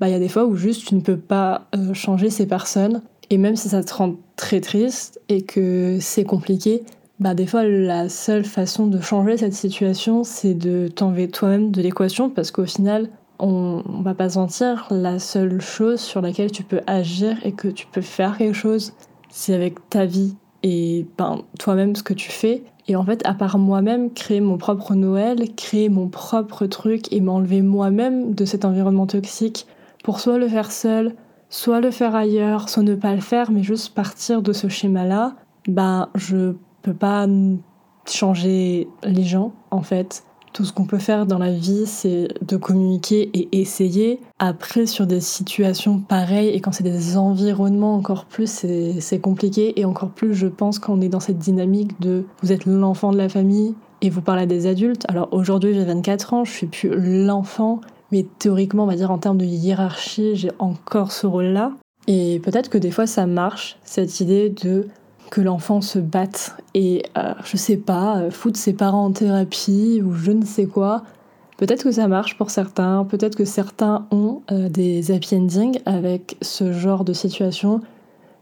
bah 0.00 0.08
il 0.08 0.12
y 0.12 0.14
a 0.14 0.18
des 0.18 0.28
fois 0.28 0.46
où 0.46 0.56
juste 0.56 0.86
tu 0.86 0.94
ne 0.94 1.00
peux 1.00 1.18
pas 1.18 1.66
euh, 1.76 1.92
changer 1.92 2.30
ces 2.30 2.46
personnes. 2.46 3.02
Et 3.28 3.36
même 3.36 3.56
si 3.56 3.68
ça 3.68 3.84
te 3.84 3.92
rend 3.92 4.14
très 4.36 4.62
triste 4.62 5.20
et 5.28 5.42
que 5.42 5.98
c'est 6.00 6.24
compliqué, 6.24 6.84
bah 7.20 7.34
des 7.34 7.46
fois 7.46 7.64
la 7.64 8.08
seule 8.08 8.44
façon 8.44 8.86
de 8.86 9.00
changer 9.00 9.36
cette 9.36 9.54
situation 9.54 10.24
c'est 10.24 10.54
de 10.54 10.88
t'enlever 10.88 11.28
toi-même 11.28 11.70
de 11.70 11.82
l'équation 11.82 12.30
parce 12.30 12.50
qu'au 12.50 12.64
final 12.64 13.08
on, 13.40 13.82
on, 13.88 14.02
va 14.02 14.14
pas 14.14 14.30
se 14.30 14.38
mentir 14.38 14.86
la 14.90 15.18
seule 15.18 15.60
chose 15.60 16.00
sur 16.00 16.20
laquelle 16.20 16.50
tu 16.50 16.62
peux 16.62 16.80
agir 16.86 17.36
et 17.44 17.52
que 17.52 17.68
tu 17.68 17.86
peux 17.86 18.00
faire 18.00 18.36
quelque 18.36 18.54
chose. 18.54 18.94
C'est 19.30 19.54
avec 19.54 19.88
ta 19.90 20.06
vie 20.06 20.34
et 20.62 21.06
ben 21.16 21.42
toi-même 21.58 21.94
ce 21.94 22.02
que 22.02 22.14
tu 22.14 22.30
fais. 22.30 22.64
Et 22.88 22.96
en 22.96 23.04
fait 23.04 23.24
à 23.24 23.34
part 23.34 23.58
moi-même 23.58 24.12
créer 24.12 24.40
mon 24.40 24.58
propre 24.58 24.94
Noël 24.94 25.54
créer 25.56 25.88
mon 25.88 26.08
propre 26.08 26.66
truc 26.66 27.12
et 27.12 27.20
m'enlever 27.20 27.62
moi-même 27.62 28.34
de 28.34 28.44
cet 28.44 28.64
environnement 28.64 29.06
toxique 29.06 29.66
pour 30.02 30.20
soit 30.20 30.38
le 30.38 30.48
faire 30.48 30.72
seul 30.72 31.14
soit 31.50 31.80
le 31.80 31.90
faire 31.90 32.14
ailleurs 32.14 32.68
soit 32.68 32.82
ne 32.82 32.94
pas 32.94 33.14
le 33.14 33.20
faire 33.20 33.50
mais 33.50 33.62
juste 33.62 33.94
partir 33.94 34.40
de 34.40 34.54
ce 34.54 34.68
schéma 34.68 35.04
là 35.04 35.34
ben 35.66 36.08
je 36.14 36.54
peut 36.82 36.94
pas 36.94 37.26
changer 38.06 38.88
les 39.04 39.24
gens 39.24 39.52
en 39.70 39.82
fait. 39.82 40.24
Tout 40.54 40.64
ce 40.64 40.72
qu'on 40.72 40.86
peut 40.86 40.98
faire 40.98 41.26
dans 41.26 41.38
la 41.38 41.52
vie, 41.52 41.84
c'est 41.86 42.28
de 42.42 42.56
communiquer 42.56 43.30
et 43.34 43.60
essayer. 43.60 44.18
Après, 44.38 44.86
sur 44.86 45.06
des 45.06 45.20
situations 45.20 46.00
pareilles 46.00 46.48
et 46.48 46.60
quand 46.60 46.72
c'est 46.72 46.82
des 46.82 47.16
environnements 47.16 47.94
encore 47.94 48.24
plus, 48.24 48.64
c'est 48.98 49.20
compliqué. 49.20 49.78
Et 49.78 49.84
encore 49.84 50.08
plus, 50.08 50.34
je 50.34 50.46
pense, 50.46 50.78
quand 50.78 50.94
on 50.94 51.00
est 51.00 51.10
dans 51.10 51.20
cette 51.20 51.38
dynamique 51.38 52.00
de 52.00 52.24
vous 52.42 52.50
êtes 52.50 52.64
l'enfant 52.64 53.12
de 53.12 53.18
la 53.18 53.28
famille 53.28 53.74
et 54.00 54.10
vous 54.10 54.22
parlez 54.22 54.42
à 54.42 54.46
des 54.46 54.66
adultes. 54.66 55.04
Alors 55.08 55.28
aujourd'hui, 55.32 55.74
j'ai 55.74 55.84
24 55.84 56.34
ans, 56.34 56.44
je 56.44 56.50
suis 56.50 56.66
plus 56.66 56.90
l'enfant, 56.96 57.80
mais 58.10 58.26
théoriquement, 58.38 58.84
on 58.84 58.88
va 58.88 58.96
dire 58.96 59.10
en 59.10 59.18
termes 59.18 59.38
de 59.38 59.44
hiérarchie, 59.44 60.34
j'ai 60.34 60.50
encore 60.58 61.12
ce 61.12 61.26
rôle-là. 61.26 61.72
Et 62.06 62.40
peut-être 62.42 62.70
que 62.70 62.78
des 62.78 62.90
fois, 62.90 63.06
ça 63.06 63.26
marche, 63.26 63.78
cette 63.84 64.20
idée 64.20 64.48
de 64.48 64.88
que 65.30 65.40
l'enfant 65.40 65.80
se 65.80 65.98
batte 65.98 66.56
et, 66.74 67.02
euh, 67.16 67.34
je 67.44 67.56
sais 67.56 67.76
pas, 67.76 68.18
euh, 68.18 68.30
foutre 68.30 68.58
ses 68.58 68.72
parents 68.72 69.06
en 69.06 69.12
thérapie 69.12 70.02
ou 70.04 70.12
je 70.14 70.32
ne 70.32 70.44
sais 70.44 70.66
quoi. 70.66 71.02
Peut-être 71.56 71.82
que 71.82 71.92
ça 71.92 72.08
marche 72.08 72.38
pour 72.38 72.50
certains, 72.50 73.04
peut-être 73.04 73.36
que 73.36 73.44
certains 73.44 74.06
ont 74.10 74.42
euh, 74.52 74.68
des 74.68 75.10
happy 75.10 75.36
endings 75.36 75.80
avec 75.86 76.36
ce 76.40 76.72
genre 76.72 77.04
de 77.04 77.12
situation, 77.12 77.80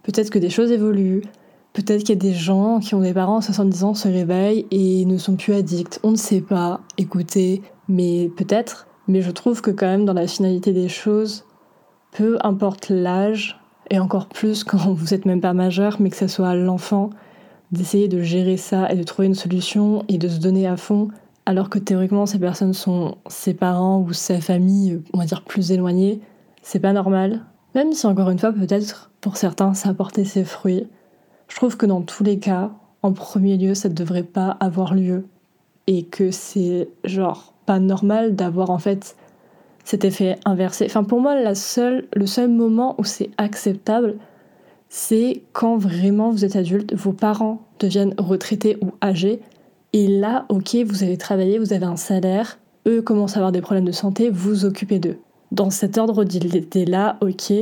peut-être 0.02 0.30
que 0.30 0.38
des 0.38 0.50
choses 0.50 0.70
évoluent, 0.70 1.22
peut-être 1.72 2.00
qu'il 2.00 2.10
y 2.10 2.18
a 2.18 2.20
des 2.20 2.34
gens 2.34 2.78
qui 2.78 2.94
ont 2.94 3.00
des 3.00 3.14
parents 3.14 3.38
à 3.38 3.42
70 3.42 3.84
ans 3.84 3.94
se 3.94 4.08
réveillent 4.08 4.66
et 4.70 5.04
ne 5.06 5.16
sont 5.18 5.36
plus 5.36 5.54
addicts, 5.54 5.98
on 6.02 6.10
ne 6.10 6.16
sait 6.16 6.42
pas, 6.42 6.80
écoutez, 6.98 7.62
mais 7.88 8.30
peut-être, 8.36 8.86
mais 9.08 9.22
je 9.22 9.30
trouve 9.30 9.62
que 9.62 9.70
quand 9.70 9.86
même 9.86 10.04
dans 10.04 10.12
la 10.12 10.26
finalité 10.26 10.72
des 10.72 10.88
choses, 10.88 11.44
peu 12.12 12.38
importe 12.42 12.90
l'âge, 12.90 13.58
et 13.90 13.98
encore 13.98 14.28
plus 14.28 14.64
quand 14.64 14.92
vous 14.92 15.14
êtes 15.14 15.26
même 15.26 15.40
pas 15.40 15.52
majeur, 15.52 15.96
mais 16.00 16.10
que 16.10 16.16
ce 16.16 16.28
soit 16.28 16.54
l'enfant, 16.54 17.10
d'essayer 17.72 18.08
de 18.08 18.22
gérer 18.22 18.56
ça 18.56 18.90
et 18.90 18.96
de 18.96 19.02
trouver 19.02 19.26
une 19.26 19.34
solution 19.34 20.04
et 20.08 20.18
de 20.18 20.28
se 20.28 20.38
donner 20.38 20.66
à 20.66 20.76
fond, 20.76 21.08
alors 21.46 21.70
que 21.70 21.78
théoriquement 21.78 22.26
ces 22.26 22.38
personnes 22.38 22.74
sont 22.74 23.16
ses 23.28 23.54
parents 23.54 24.00
ou 24.00 24.12
sa 24.12 24.40
famille, 24.40 25.00
on 25.12 25.18
va 25.18 25.24
dire 25.24 25.42
plus 25.42 25.72
éloignée, 25.72 26.20
c'est 26.62 26.80
pas 26.80 26.92
normal. 26.92 27.42
Même 27.74 27.92
si 27.92 28.06
encore 28.06 28.30
une 28.30 28.38
fois 28.38 28.52
peut-être 28.52 29.10
pour 29.20 29.36
certains 29.36 29.74
ça 29.74 29.90
a 29.90 29.94
porté 29.94 30.24
ses 30.24 30.44
fruits, 30.44 30.86
je 31.48 31.56
trouve 31.56 31.76
que 31.76 31.86
dans 31.86 32.02
tous 32.02 32.24
les 32.24 32.38
cas, 32.38 32.70
en 33.02 33.12
premier 33.12 33.56
lieu, 33.56 33.74
ça 33.74 33.88
ne 33.88 33.94
devrait 33.94 34.24
pas 34.24 34.56
avoir 34.60 34.94
lieu 34.94 35.26
et 35.86 36.04
que 36.04 36.30
c'est 36.30 36.88
genre 37.04 37.54
pas 37.66 37.78
normal 37.78 38.34
d'avoir 38.34 38.70
en 38.70 38.78
fait 38.78 39.16
cet 39.86 40.04
effet 40.04 40.36
inversé. 40.44 40.84
Enfin, 40.86 41.04
pour 41.04 41.20
moi, 41.20 41.40
la 41.40 41.54
seule, 41.54 42.08
le 42.12 42.26
seul 42.26 42.50
moment 42.50 42.96
où 42.98 43.04
c'est 43.04 43.30
acceptable, 43.38 44.16
c'est 44.88 45.44
quand 45.52 45.76
vraiment 45.76 46.30
vous 46.30 46.44
êtes 46.44 46.56
adulte, 46.56 46.92
vos 46.94 47.12
parents 47.12 47.62
deviennent 47.78 48.14
retraités 48.18 48.76
ou 48.82 48.90
âgés, 49.02 49.40
et 49.92 50.08
là, 50.08 50.44
ok, 50.48 50.76
vous 50.84 51.04
avez 51.04 51.16
travaillé, 51.16 51.58
vous 51.58 51.72
avez 51.72 51.86
un 51.86 51.96
salaire, 51.96 52.58
eux 52.88 53.00
commencent 53.00 53.36
à 53.36 53.38
avoir 53.38 53.52
des 53.52 53.60
problèmes 53.60 53.84
de 53.84 53.92
santé, 53.92 54.28
vous 54.28 54.64
occupez 54.64 54.98
d'eux. 54.98 55.18
Dans 55.52 55.70
cet 55.70 55.98
ordre 55.98 56.24
d'idées-là, 56.24 57.16
ok, 57.20 57.52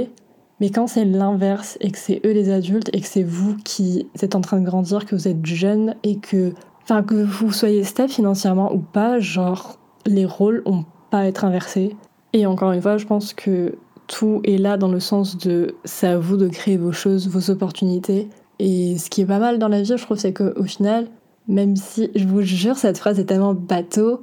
mais 0.61 0.71
quand 0.71 0.87
c'est 0.87 1.05
l'inverse 1.05 1.77
et 1.83 1.91
que 1.91 1.99
c'est 1.99 2.23
eux 2.25 2.33
les 2.33 2.51
adultes 2.51 2.89
et 2.95 3.03
que 3.03 3.07
c'est 3.07 3.23
vous 3.23 3.55
qui 3.65 4.07
êtes 4.23 4.35
en 4.35 4.41
train 4.41 4.59
de 4.59 4.65
grandir, 4.65 5.05
que 5.05 5.15
vous 5.15 5.29
êtes 5.29 5.45
jeune 5.45 5.95
et 6.05 6.17
que, 6.17 6.55
enfin, 6.85 7.03
que 7.03 7.17
vous 7.17 7.53
soyez 7.53 7.85
stable 7.85 8.11
financièrement 8.11 8.73
ou 8.73 8.79
pas, 8.79 9.19
genre, 9.19 9.79
les 10.07 10.25
rôles 10.25 10.63
ont 10.65 10.85
pas 11.11 11.19
à 11.21 11.25
être 11.27 11.45
inversés. 11.45 11.95
Et 12.35 12.47
encore 12.47 12.73
une 12.73 12.83
fois, 12.83 12.99
je 12.99 13.07
pense 13.07 13.33
que 13.33 13.77
tout 14.09 14.43
est 14.45 14.59
là 14.59 14.77
dans 14.77 14.89
le 14.89 15.01
sens 15.01 15.39
de 15.39 15.77
c'est 15.85 16.09
à 16.09 16.19
vous 16.19 16.37
de 16.37 16.49
créer 16.49 16.77
vos 16.77 16.93
choses, 16.93 17.29
vos 17.29 17.51
opportunités. 17.51 18.29
Et 18.59 18.99
ce 18.99 19.09
qui 19.09 19.23
est 19.23 19.27
pas 19.27 19.39
mal 19.39 19.59
dans 19.59 19.69
la 19.69 19.81
vie, 19.81 19.97
je 19.97 20.03
trouve, 20.03 20.19
c'est 20.19 20.33
qu'au 20.35 20.65
final, 20.65 21.07
même 21.49 21.77
si, 21.77 22.11
je 22.15 22.27
vous 22.27 22.43
jure, 22.43 22.77
cette 22.77 22.99
phrase 22.99 23.21
est 23.21 23.25
tellement 23.25 23.55
bateau, 23.55 24.23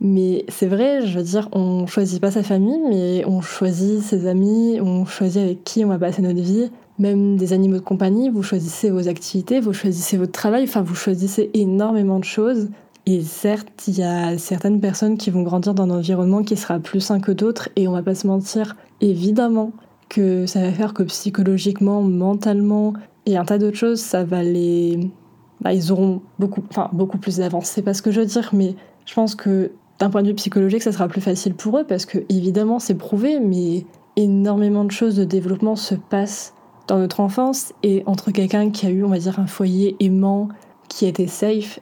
Mais 0.00 0.44
c'est 0.48 0.66
vrai, 0.66 1.06
je 1.06 1.16
veux 1.18 1.24
dire, 1.24 1.48
on 1.52 1.86
choisit 1.86 2.20
pas 2.20 2.30
sa 2.30 2.42
famille, 2.42 2.80
mais 2.88 3.24
on 3.26 3.40
choisit 3.40 4.02
ses 4.02 4.26
amis, 4.26 4.78
on 4.80 5.04
choisit 5.06 5.42
avec 5.42 5.64
qui 5.64 5.84
on 5.84 5.88
va 5.88 5.98
passer 5.98 6.20
notre 6.20 6.40
vie. 6.40 6.70
Même 6.98 7.36
des 7.36 7.52
animaux 7.52 7.76
de 7.76 7.82
compagnie, 7.82 8.28
vous 8.30 8.42
choisissez 8.42 8.90
vos 8.90 9.08
activités, 9.08 9.60
vous 9.60 9.72
choisissez 9.72 10.16
votre 10.16 10.32
travail, 10.32 10.64
enfin 10.64 10.82
vous 10.82 10.94
choisissez 10.94 11.50
énormément 11.54 12.18
de 12.18 12.24
choses. 12.24 12.68
Et 13.06 13.20
certes, 13.20 13.86
il 13.86 13.98
y 13.98 14.02
a 14.02 14.38
certaines 14.38 14.80
personnes 14.80 15.18
qui 15.18 15.30
vont 15.30 15.42
grandir 15.42 15.74
dans 15.74 15.84
un 15.84 15.90
environnement 15.90 16.42
qui 16.42 16.56
sera 16.56 16.78
plus 16.78 17.00
sain 17.00 17.20
que 17.20 17.32
d'autres, 17.32 17.68
et 17.76 17.86
on 17.86 17.92
va 17.92 18.02
pas 18.02 18.14
se 18.14 18.26
mentir, 18.26 18.76
évidemment 19.00 19.72
que 20.08 20.46
ça 20.46 20.62
va 20.62 20.72
faire 20.72 20.94
que 20.94 21.02
psychologiquement, 21.02 22.02
mentalement, 22.02 22.94
et 23.26 23.36
un 23.36 23.44
tas 23.44 23.58
d'autres 23.58 23.76
choses, 23.76 24.00
ça 24.00 24.24
va 24.24 24.42
les. 24.42 25.10
Bah, 25.60 25.72
ils 25.72 25.92
auront 25.92 26.22
beaucoup, 26.38 26.62
enfin, 26.70 26.90
beaucoup 26.92 27.18
plus 27.18 27.38
d'avance. 27.38 27.66
C'est 27.66 27.82
pas 27.82 27.94
ce 27.94 28.02
que 28.02 28.10
je 28.10 28.20
veux 28.20 28.26
dire, 28.26 28.50
mais 28.52 28.74
je 29.06 29.14
pense 29.14 29.34
que 29.34 29.72
d'un 29.98 30.10
point 30.10 30.22
de 30.22 30.28
vue 30.28 30.34
psychologique, 30.34 30.82
ça 30.82 30.92
sera 30.92 31.08
plus 31.08 31.20
facile 31.20 31.54
pour 31.54 31.78
eux 31.78 31.84
parce 31.84 32.06
que, 32.06 32.18
évidemment, 32.28 32.78
c'est 32.78 32.94
prouvé, 32.94 33.40
mais 33.40 33.86
énormément 34.16 34.84
de 34.84 34.90
choses 34.90 35.16
de 35.16 35.24
développement 35.24 35.76
se 35.76 35.94
passent 35.94 36.54
dans 36.86 36.98
notre 36.98 37.20
enfance 37.20 37.72
et 37.82 38.02
entre 38.06 38.30
quelqu'un 38.30 38.70
qui 38.70 38.86
a 38.86 38.90
eu, 38.90 39.04
on 39.04 39.08
va 39.08 39.18
dire, 39.18 39.38
un 39.38 39.46
foyer 39.46 39.96
aimant, 40.00 40.48
qui 40.88 41.06
été 41.06 41.26
safe, 41.26 41.80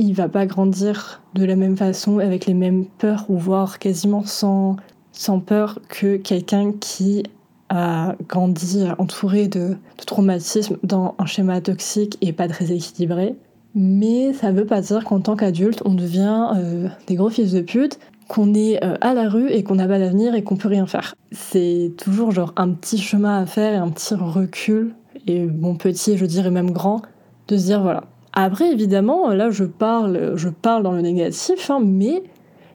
il 0.00 0.14
va 0.14 0.28
pas 0.28 0.46
grandir 0.46 1.20
de 1.34 1.44
la 1.44 1.56
même 1.56 1.76
façon, 1.76 2.18
avec 2.18 2.46
les 2.46 2.54
mêmes 2.54 2.86
peurs, 2.86 3.26
ou 3.28 3.36
voire 3.36 3.78
quasiment 3.78 4.24
sans, 4.24 4.76
sans 5.12 5.40
peur 5.40 5.78
que 5.88 6.16
quelqu'un 6.16 6.72
qui 6.72 7.22
a 7.68 8.16
grandi 8.26 8.84
entouré 8.98 9.46
de, 9.46 9.68
de 9.68 10.04
traumatismes 10.06 10.78
dans 10.82 11.14
un 11.18 11.26
schéma 11.26 11.60
toxique 11.60 12.16
et 12.22 12.32
pas 12.32 12.48
très 12.48 12.72
équilibré. 12.72 13.36
Mais 13.74 14.32
ça 14.32 14.50
veut 14.50 14.64
pas 14.64 14.80
dire 14.80 15.04
qu'en 15.04 15.20
tant 15.20 15.36
qu'adulte, 15.36 15.82
on 15.84 15.94
devient 15.94 16.48
euh, 16.56 16.88
des 17.06 17.14
gros 17.14 17.28
fils 17.28 17.52
de 17.52 17.60
pute, 17.60 18.00
qu'on 18.26 18.54
est 18.54 18.82
euh, 18.82 18.96
à 19.02 19.12
la 19.12 19.28
rue 19.28 19.50
et 19.50 19.62
qu'on 19.62 19.74
n'a 19.74 19.86
pas 19.86 19.98
d'avenir 19.98 20.34
et 20.34 20.42
qu'on 20.42 20.56
peut 20.56 20.68
rien 20.68 20.86
faire. 20.86 21.14
C'est 21.30 21.92
toujours 21.98 22.32
genre 22.32 22.54
un 22.56 22.70
petit 22.70 22.98
chemin 22.98 23.38
à 23.38 23.46
faire 23.46 23.74
et 23.74 23.76
un 23.76 23.90
petit 23.90 24.14
recul, 24.14 24.94
et 25.26 25.44
bon 25.44 25.76
petit, 25.76 26.16
je 26.16 26.24
dirais 26.24 26.50
même 26.50 26.70
grand, 26.70 27.02
de 27.48 27.58
se 27.58 27.66
dire 27.66 27.82
voilà. 27.82 28.04
Après, 28.42 28.72
évidemment, 28.72 29.28
là 29.34 29.50
je 29.50 29.64
parle, 29.64 30.32
je 30.34 30.48
parle 30.48 30.82
dans 30.82 30.92
le 30.92 31.02
négatif, 31.02 31.70
hein, 31.70 31.80
mais 31.84 32.22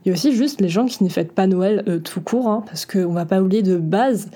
il 0.03 0.09
y 0.09 0.11
a 0.11 0.13
aussi 0.13 0.31
juste 0.31 0.61
les 0.61 0.69
gens 0.69 0.85
qui 0.85 1.03
ne 1.03 1.09
fêtent 1.09 1.31
pas 1.31 1.47
Noël 1.47 1.83
euh, 1.87 1.97
tout 1.97 2.21
court, 2.21 2.47
hein, 2.47 2.63
parce 2.67 2.85
qu'on 2.85 3.11
va 3.11 3.25
pas 3.25 3.41
oublier 3.41 3.63
de 3.63 3.77
base, 3.77 4.29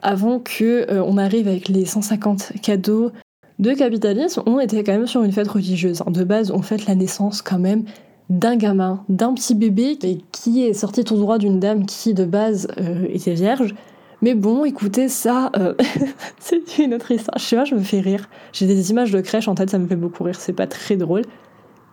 avant 0.00 0.38
que 0.38 0.88
euh, 0.88 1.16
arrive 1.18 1.48
avec 1.48 1.68
les 1.68 1.86
150 1.86 2.52
cadeaux 2.62 3.10
de 3.58 3.72
capitalisme, 3.72 4.44
on 4.46 4.60
était 4.60 4.84
quand 4.84 4.92
même 4.92 5.08
sur 5.08 5.24
une 5.24 5.32
fête 5.32 5.48
religieuse. 5.48 6.04
De 6.06 6.22
base, 6.22 6.52
on 6.52 6.62
fête 6.62 6.86
la 6.86 6.94
naissance 6.94 7.42
quand 7.42 7.58
même 7.58 7.82
d'un 8.30 8.54
gamin, 8.54 9.02
d'un 9.08 9.34
petit 9.34 9.56
bébé 9.56 9.98
qui 10.30 10.62
est 10.62 10.72
sorti 10.72 11.02
tout 11.02 11.16
droit 11.16 11.38
d'une 11.38 11.58
dame 11.58 11.86
qui 11.86 12.14
de 12.14 12.24
base 12.24 12.68
euh, 12.78 13.08
était 13.10 13.34
vierge. 13.34 13.74
Mais 14.22 14.34
bon, 14.34 14.64
écoutez, 14.64 15.08
ça, 15.08 15.50
euh, 15.56 15.74
c'est 16.38 16.78
une 16.78 16.94
autre 16.94 17.10
histoire. 17.10 17.38
Je 17.38 17.44
sais 17.44 17.56
pas, 17.56 17.64
je 17.64 17.74
me 17.74 17.80
fais 17.80 18.00
rire. 18.00 18.28
J'ai 18.52 18.66
des 18.66 18.90
images 18.90 19.12
de 19.12 19.20
crèche 19.20 19.48
en 19.48 19.54
tête, 19.54 19.70
ça 19.70 19.78
me 19.78 19.86
fait 19.86 19.96
beaucoup 19.96 20.24
rire, 20.24 20.36
c'est 20.38 20.52
pas 20.54 20.66
très 20.66 20.96
drôle. 20.96 21.22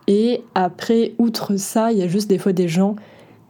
Et 0.06 0.42
après, 0.54 1.14
outre 1.18 1.56
ça, 1.56 1.92
il 1.92 1.98
y 1.98 2.02
a 2.02 2.08
juste 2.08 2.28
des 2.28 2.38
fois 2.38 2.52
des 2.52 2.68
gens 2.68 2.96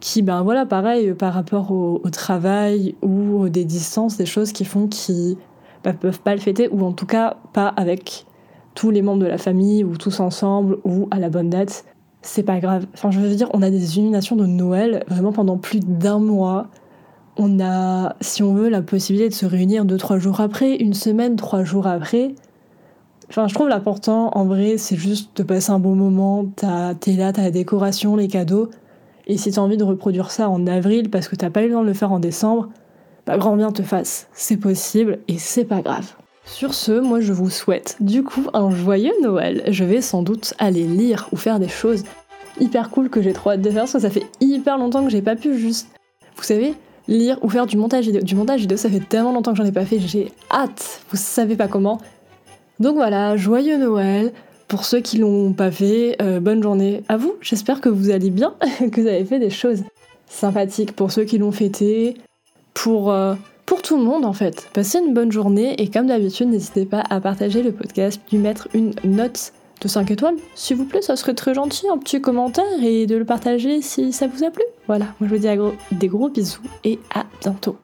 qui, 0.01 0.23
ben 0.23 0.43
voilà, 0.43 0.67
pareil, 0.67 1.15
par 1.15 1.33
rapport 1.33 1.71
au, 1.71 1.99
travail 2.11 2.95
ou 3.03 3.49
des 3.49 3.65
distances, 3.65 4.17
des 4.17 4.27
choses 4.27 4.53
qui 4.53 4.65
font 4.65 4.87
qu'ils 4.87 5.37
ben, 5.83 5.95
peuvent 5.95 6.21
pas 6.21 6.35
le 6.35 6.41
fêter, 6.41 6.69
ou 6.71 6.85
en 6.85 6.93
tout 6.93 7.07
cas 7.07 7.37
pas 7.53 7.69
avec 7.69 8.27
tous 8.75 8.91
les 8.91 9.03
membres 9.03 9.23
de 9.23 9.29
la 9.29 9.39
famille, 9.39 9.85
ou 9.85 9.97
tous 9.97 10.21
ensemble, 10.21 10.79
ou 10.85 11.09
à 11.11 11.19
la 11.19 11.31
bonne 11.31 11.49
date. 11.49 11.85
C'est 12.23 12.43
pas 12.43 12.59
grave. 12.59 12.87
Enfin, 12.95 13.11
je 13.11 13.21
veux 13.21 13.35
dire, 13.35 13.49
on 13.53 13.63
a 13.63 13.71
des 13.71 13.97
illuminations 13.97 14.37
de 14.37 14.47
Noël 14.47 15.05
vraiment 15.09 15.33
pendant 15.33 15.59
plus 15.59 15.81
d'un 15.81 16.19
mois. 16.19 16.69
On 17.37 17.61
a, 17.61 18.15
si 18.21 18.43
on 18.43 18.55
veut, 18.55 18.69
la 18.69 18.83
possibilité 18.83 19.29
de 19.29 19.35
se 19.35 19.47
réunir 19.47 19.85
deux, 19.85 19.97
trois 19.97 20.19
jours 20.19 20.41
après, 20.41 20.77
une 20.77 20.95
semaine, 20.95 21.37
trois 21.37 21.65
jours 21.65 21.87
après. 21.87 22.35
Enfin, 23.29 23.49
je 23.49 23.55
trouve 23.55 23.69
l'important, 23.69 24.31
en 24.35 24.45
vrai, 24.45 24.79
c'est 24.79 24.97
juste 24.97 25.37
de 25.37 25.43
passer 25.43 25.73
un 25.73 25.81
bon 25.81 25.97
moment. 25.97 26.47
T'es 27.01 27.13
là, 27.13 27.33
t'as 27.33 27.43
la 27.43 27.51
décoration, 27.51 28.17
les 28.17 28.29
cadeaux. 28.29 28.71
Et 29.27 29.37
si 29.37 29.51
tu 29.51 29.59
as 29.59 29.63
envie 29.63 29.77
de 29.77 29.85
reproduire 29.85 30.31
ça 30.31 30.49
en 30.49 30.67
avril 30.67 31.11
parce 31.11 31.29
que 31.29 31.37
t'as 31.37 31.51
pas 31.51 31.63
eu 31.63 31.69
le 31.69 31.75
temps 31.75 31.83
de 31.83 31.89
le 31.89 31.95
faire 31.95 32.13
en 32.13 32.21
décembre, 32.21 32.69
bah 33.27 33.39
grand 33.39 33.57
bien 33.57 33.73
te 33.73 33.83
fasse. 33.83 34.29
C'est 34.35 34.59
possible 34.59 35.19
et 35.29 35.39
c'est 35.39 35.65
pas 35.65 35.81
grave. 35.81 36.13
Sur 36.45 36.75
ce, 36.75 37.01
moi 37.01 37.21
je 37.21 37.33
vous 37.33 37.49
souhaite 37.49 37.97
du 38.01 38.23
coup 38.23 38.45
un 38.53 38.71
joyeux 38.71 39.15
Noël. 39.23 39.63
Je 39.69 39.85
vais 39.85 40.03
sans 40.03 40.23
doute 40.23 40.53
aller 40.59 40.87
lire 40.87 41.27
ou 41.33 41.37
faire 41.37 41.59
des 41.59 41.69
choses 41.69 42.05
hyper 42.61 42.91
cool 42.91 43.09
que 43.09 43.23
j'ai 43.23 43.33
trop 43.33 43.51
hâte 43.51 43.63
de 43.63 43.71
faire 43.71 43.83
parce 43.83 43.95
que 43.95 43.99
ça 43.99 44.11
fait 44.11 44.27
hyper 44.41 44.77
longtemps 44.77 45.03
que 45.03 45.11
j'ai 45.11 45.23
pas 45.23 45.37
pu 45.37 45.59
juste, 45.59 45.89
vous 46.37 46.43
savez, 46.43 46.75
lire 47.09 47.39
ou 47.43 47.49
faire 47.49 47.67
du 47.67 47.77
montage 47.77 48.07
vidéo. 48.07 48.23
Du 48.23 48.35
montage 48.35 48.61
vidéo, 48.61 48.77
ça 48.77 48.89
fait 48.89 49.01
tellement 49.01 49.33
longtemps 49.33 49.53
que 49.53 49.59
j'en 49.59 49.65
ai 49.65 49.73
pas 49.73 49.85
fait, 49.85 49.99
j'ai 49.99 50.33
hâte, 50.51 51.03
vous 51.11 51.17
savez 51.17 51.57
pas 51.57 51.69
comment. 51.69 52.01
Donc 52.81 52.97
voilà, 52.97 53.37
joyeux 53.37 53.77
Noël, 53.79 54.33
pour 54.69 54.85
ceux 54.85 55.01
qui 55.01 55.19
l'ont 55.19 55.53
pas 55.53 55.71
fait, 55.71 56.17
euh, 56.21 56.41
bonne 56.41 56.63
journée 56.63 57.03
à 57.09 57.17
vous. 57.17 57.35
J'espère 57.41 57.81
que 57.81 57.89
vous 57.89 58.11
allez 58.11 58.31
bien, 58.31 58.55
que 58.93 59.01
vous 59.01 59.07
avez 59.07 59.25
fait 59.25 59.39
des 59.39 59.51
choses 59.51 59.85
sympathiques 60.27 60.93
pour 60.93 61.13
ceux 61.13 61.25
qui 61.25 61.39
l'ont 61.39 61.53
fêté, 61.53 62.17
pour, 62.73 63.13
euh, 63.13 63.35
pour 63.67 63.83
tout 63.83 63.97
le 63.97 64.05
monde 64.05 64.25
en 64.25 64.33
fait. 64.33 64.69
Passez 64.73 64.99
une 64.99 65.15
bonne 65.15 65.31
journée 65.31 65.81
et 65.81 65.89
comme 65.89 66.09
d'habitude, 66.09 66.49
n'hésitez 66.49 66.87
pas 66.87 67.05
à 67.11 67.21
partager 67.21 67.63
le 67.63 67.73
podcast, 67.73 68.21
lui 68.33 68.39
mettre 68.39 68.69
une 68.75 68.95
note 69.05 69.53
de 69.81 69.89
5 69.89 70.11
étoiles, 70.11 70.37
s'il 70.55 70.77
vous 70.77 70.85
plaît, 70.85 71.03
ça 71.03 71.17
serait 71.17 71.35
très 71.35 71.55
gentil, 71.55 71.89
un 71.89 71.99
petit 71.99 72.21
commentaire 72.21 72.65
et 72.83 73.07
de 73.07 73.17
le 73.17 73.25
partager 73.25 73.83
si 73.83 74.13
ça 74.13 74.27
vous 74.27 74.45
a 74.45 74.51
plu. 74.51 74.65
Voilà, 74.87 75.07
moi 75.21 75.29
je 75.29 75.35
vous 75.35 75.41
dis 75.41 75.49
des 75.93 76.09
gros 76.09 76.29
bisous 76.29 76.63
et 76.85 76.99
à 77.15 77.25
bientôt. 77.41 77.77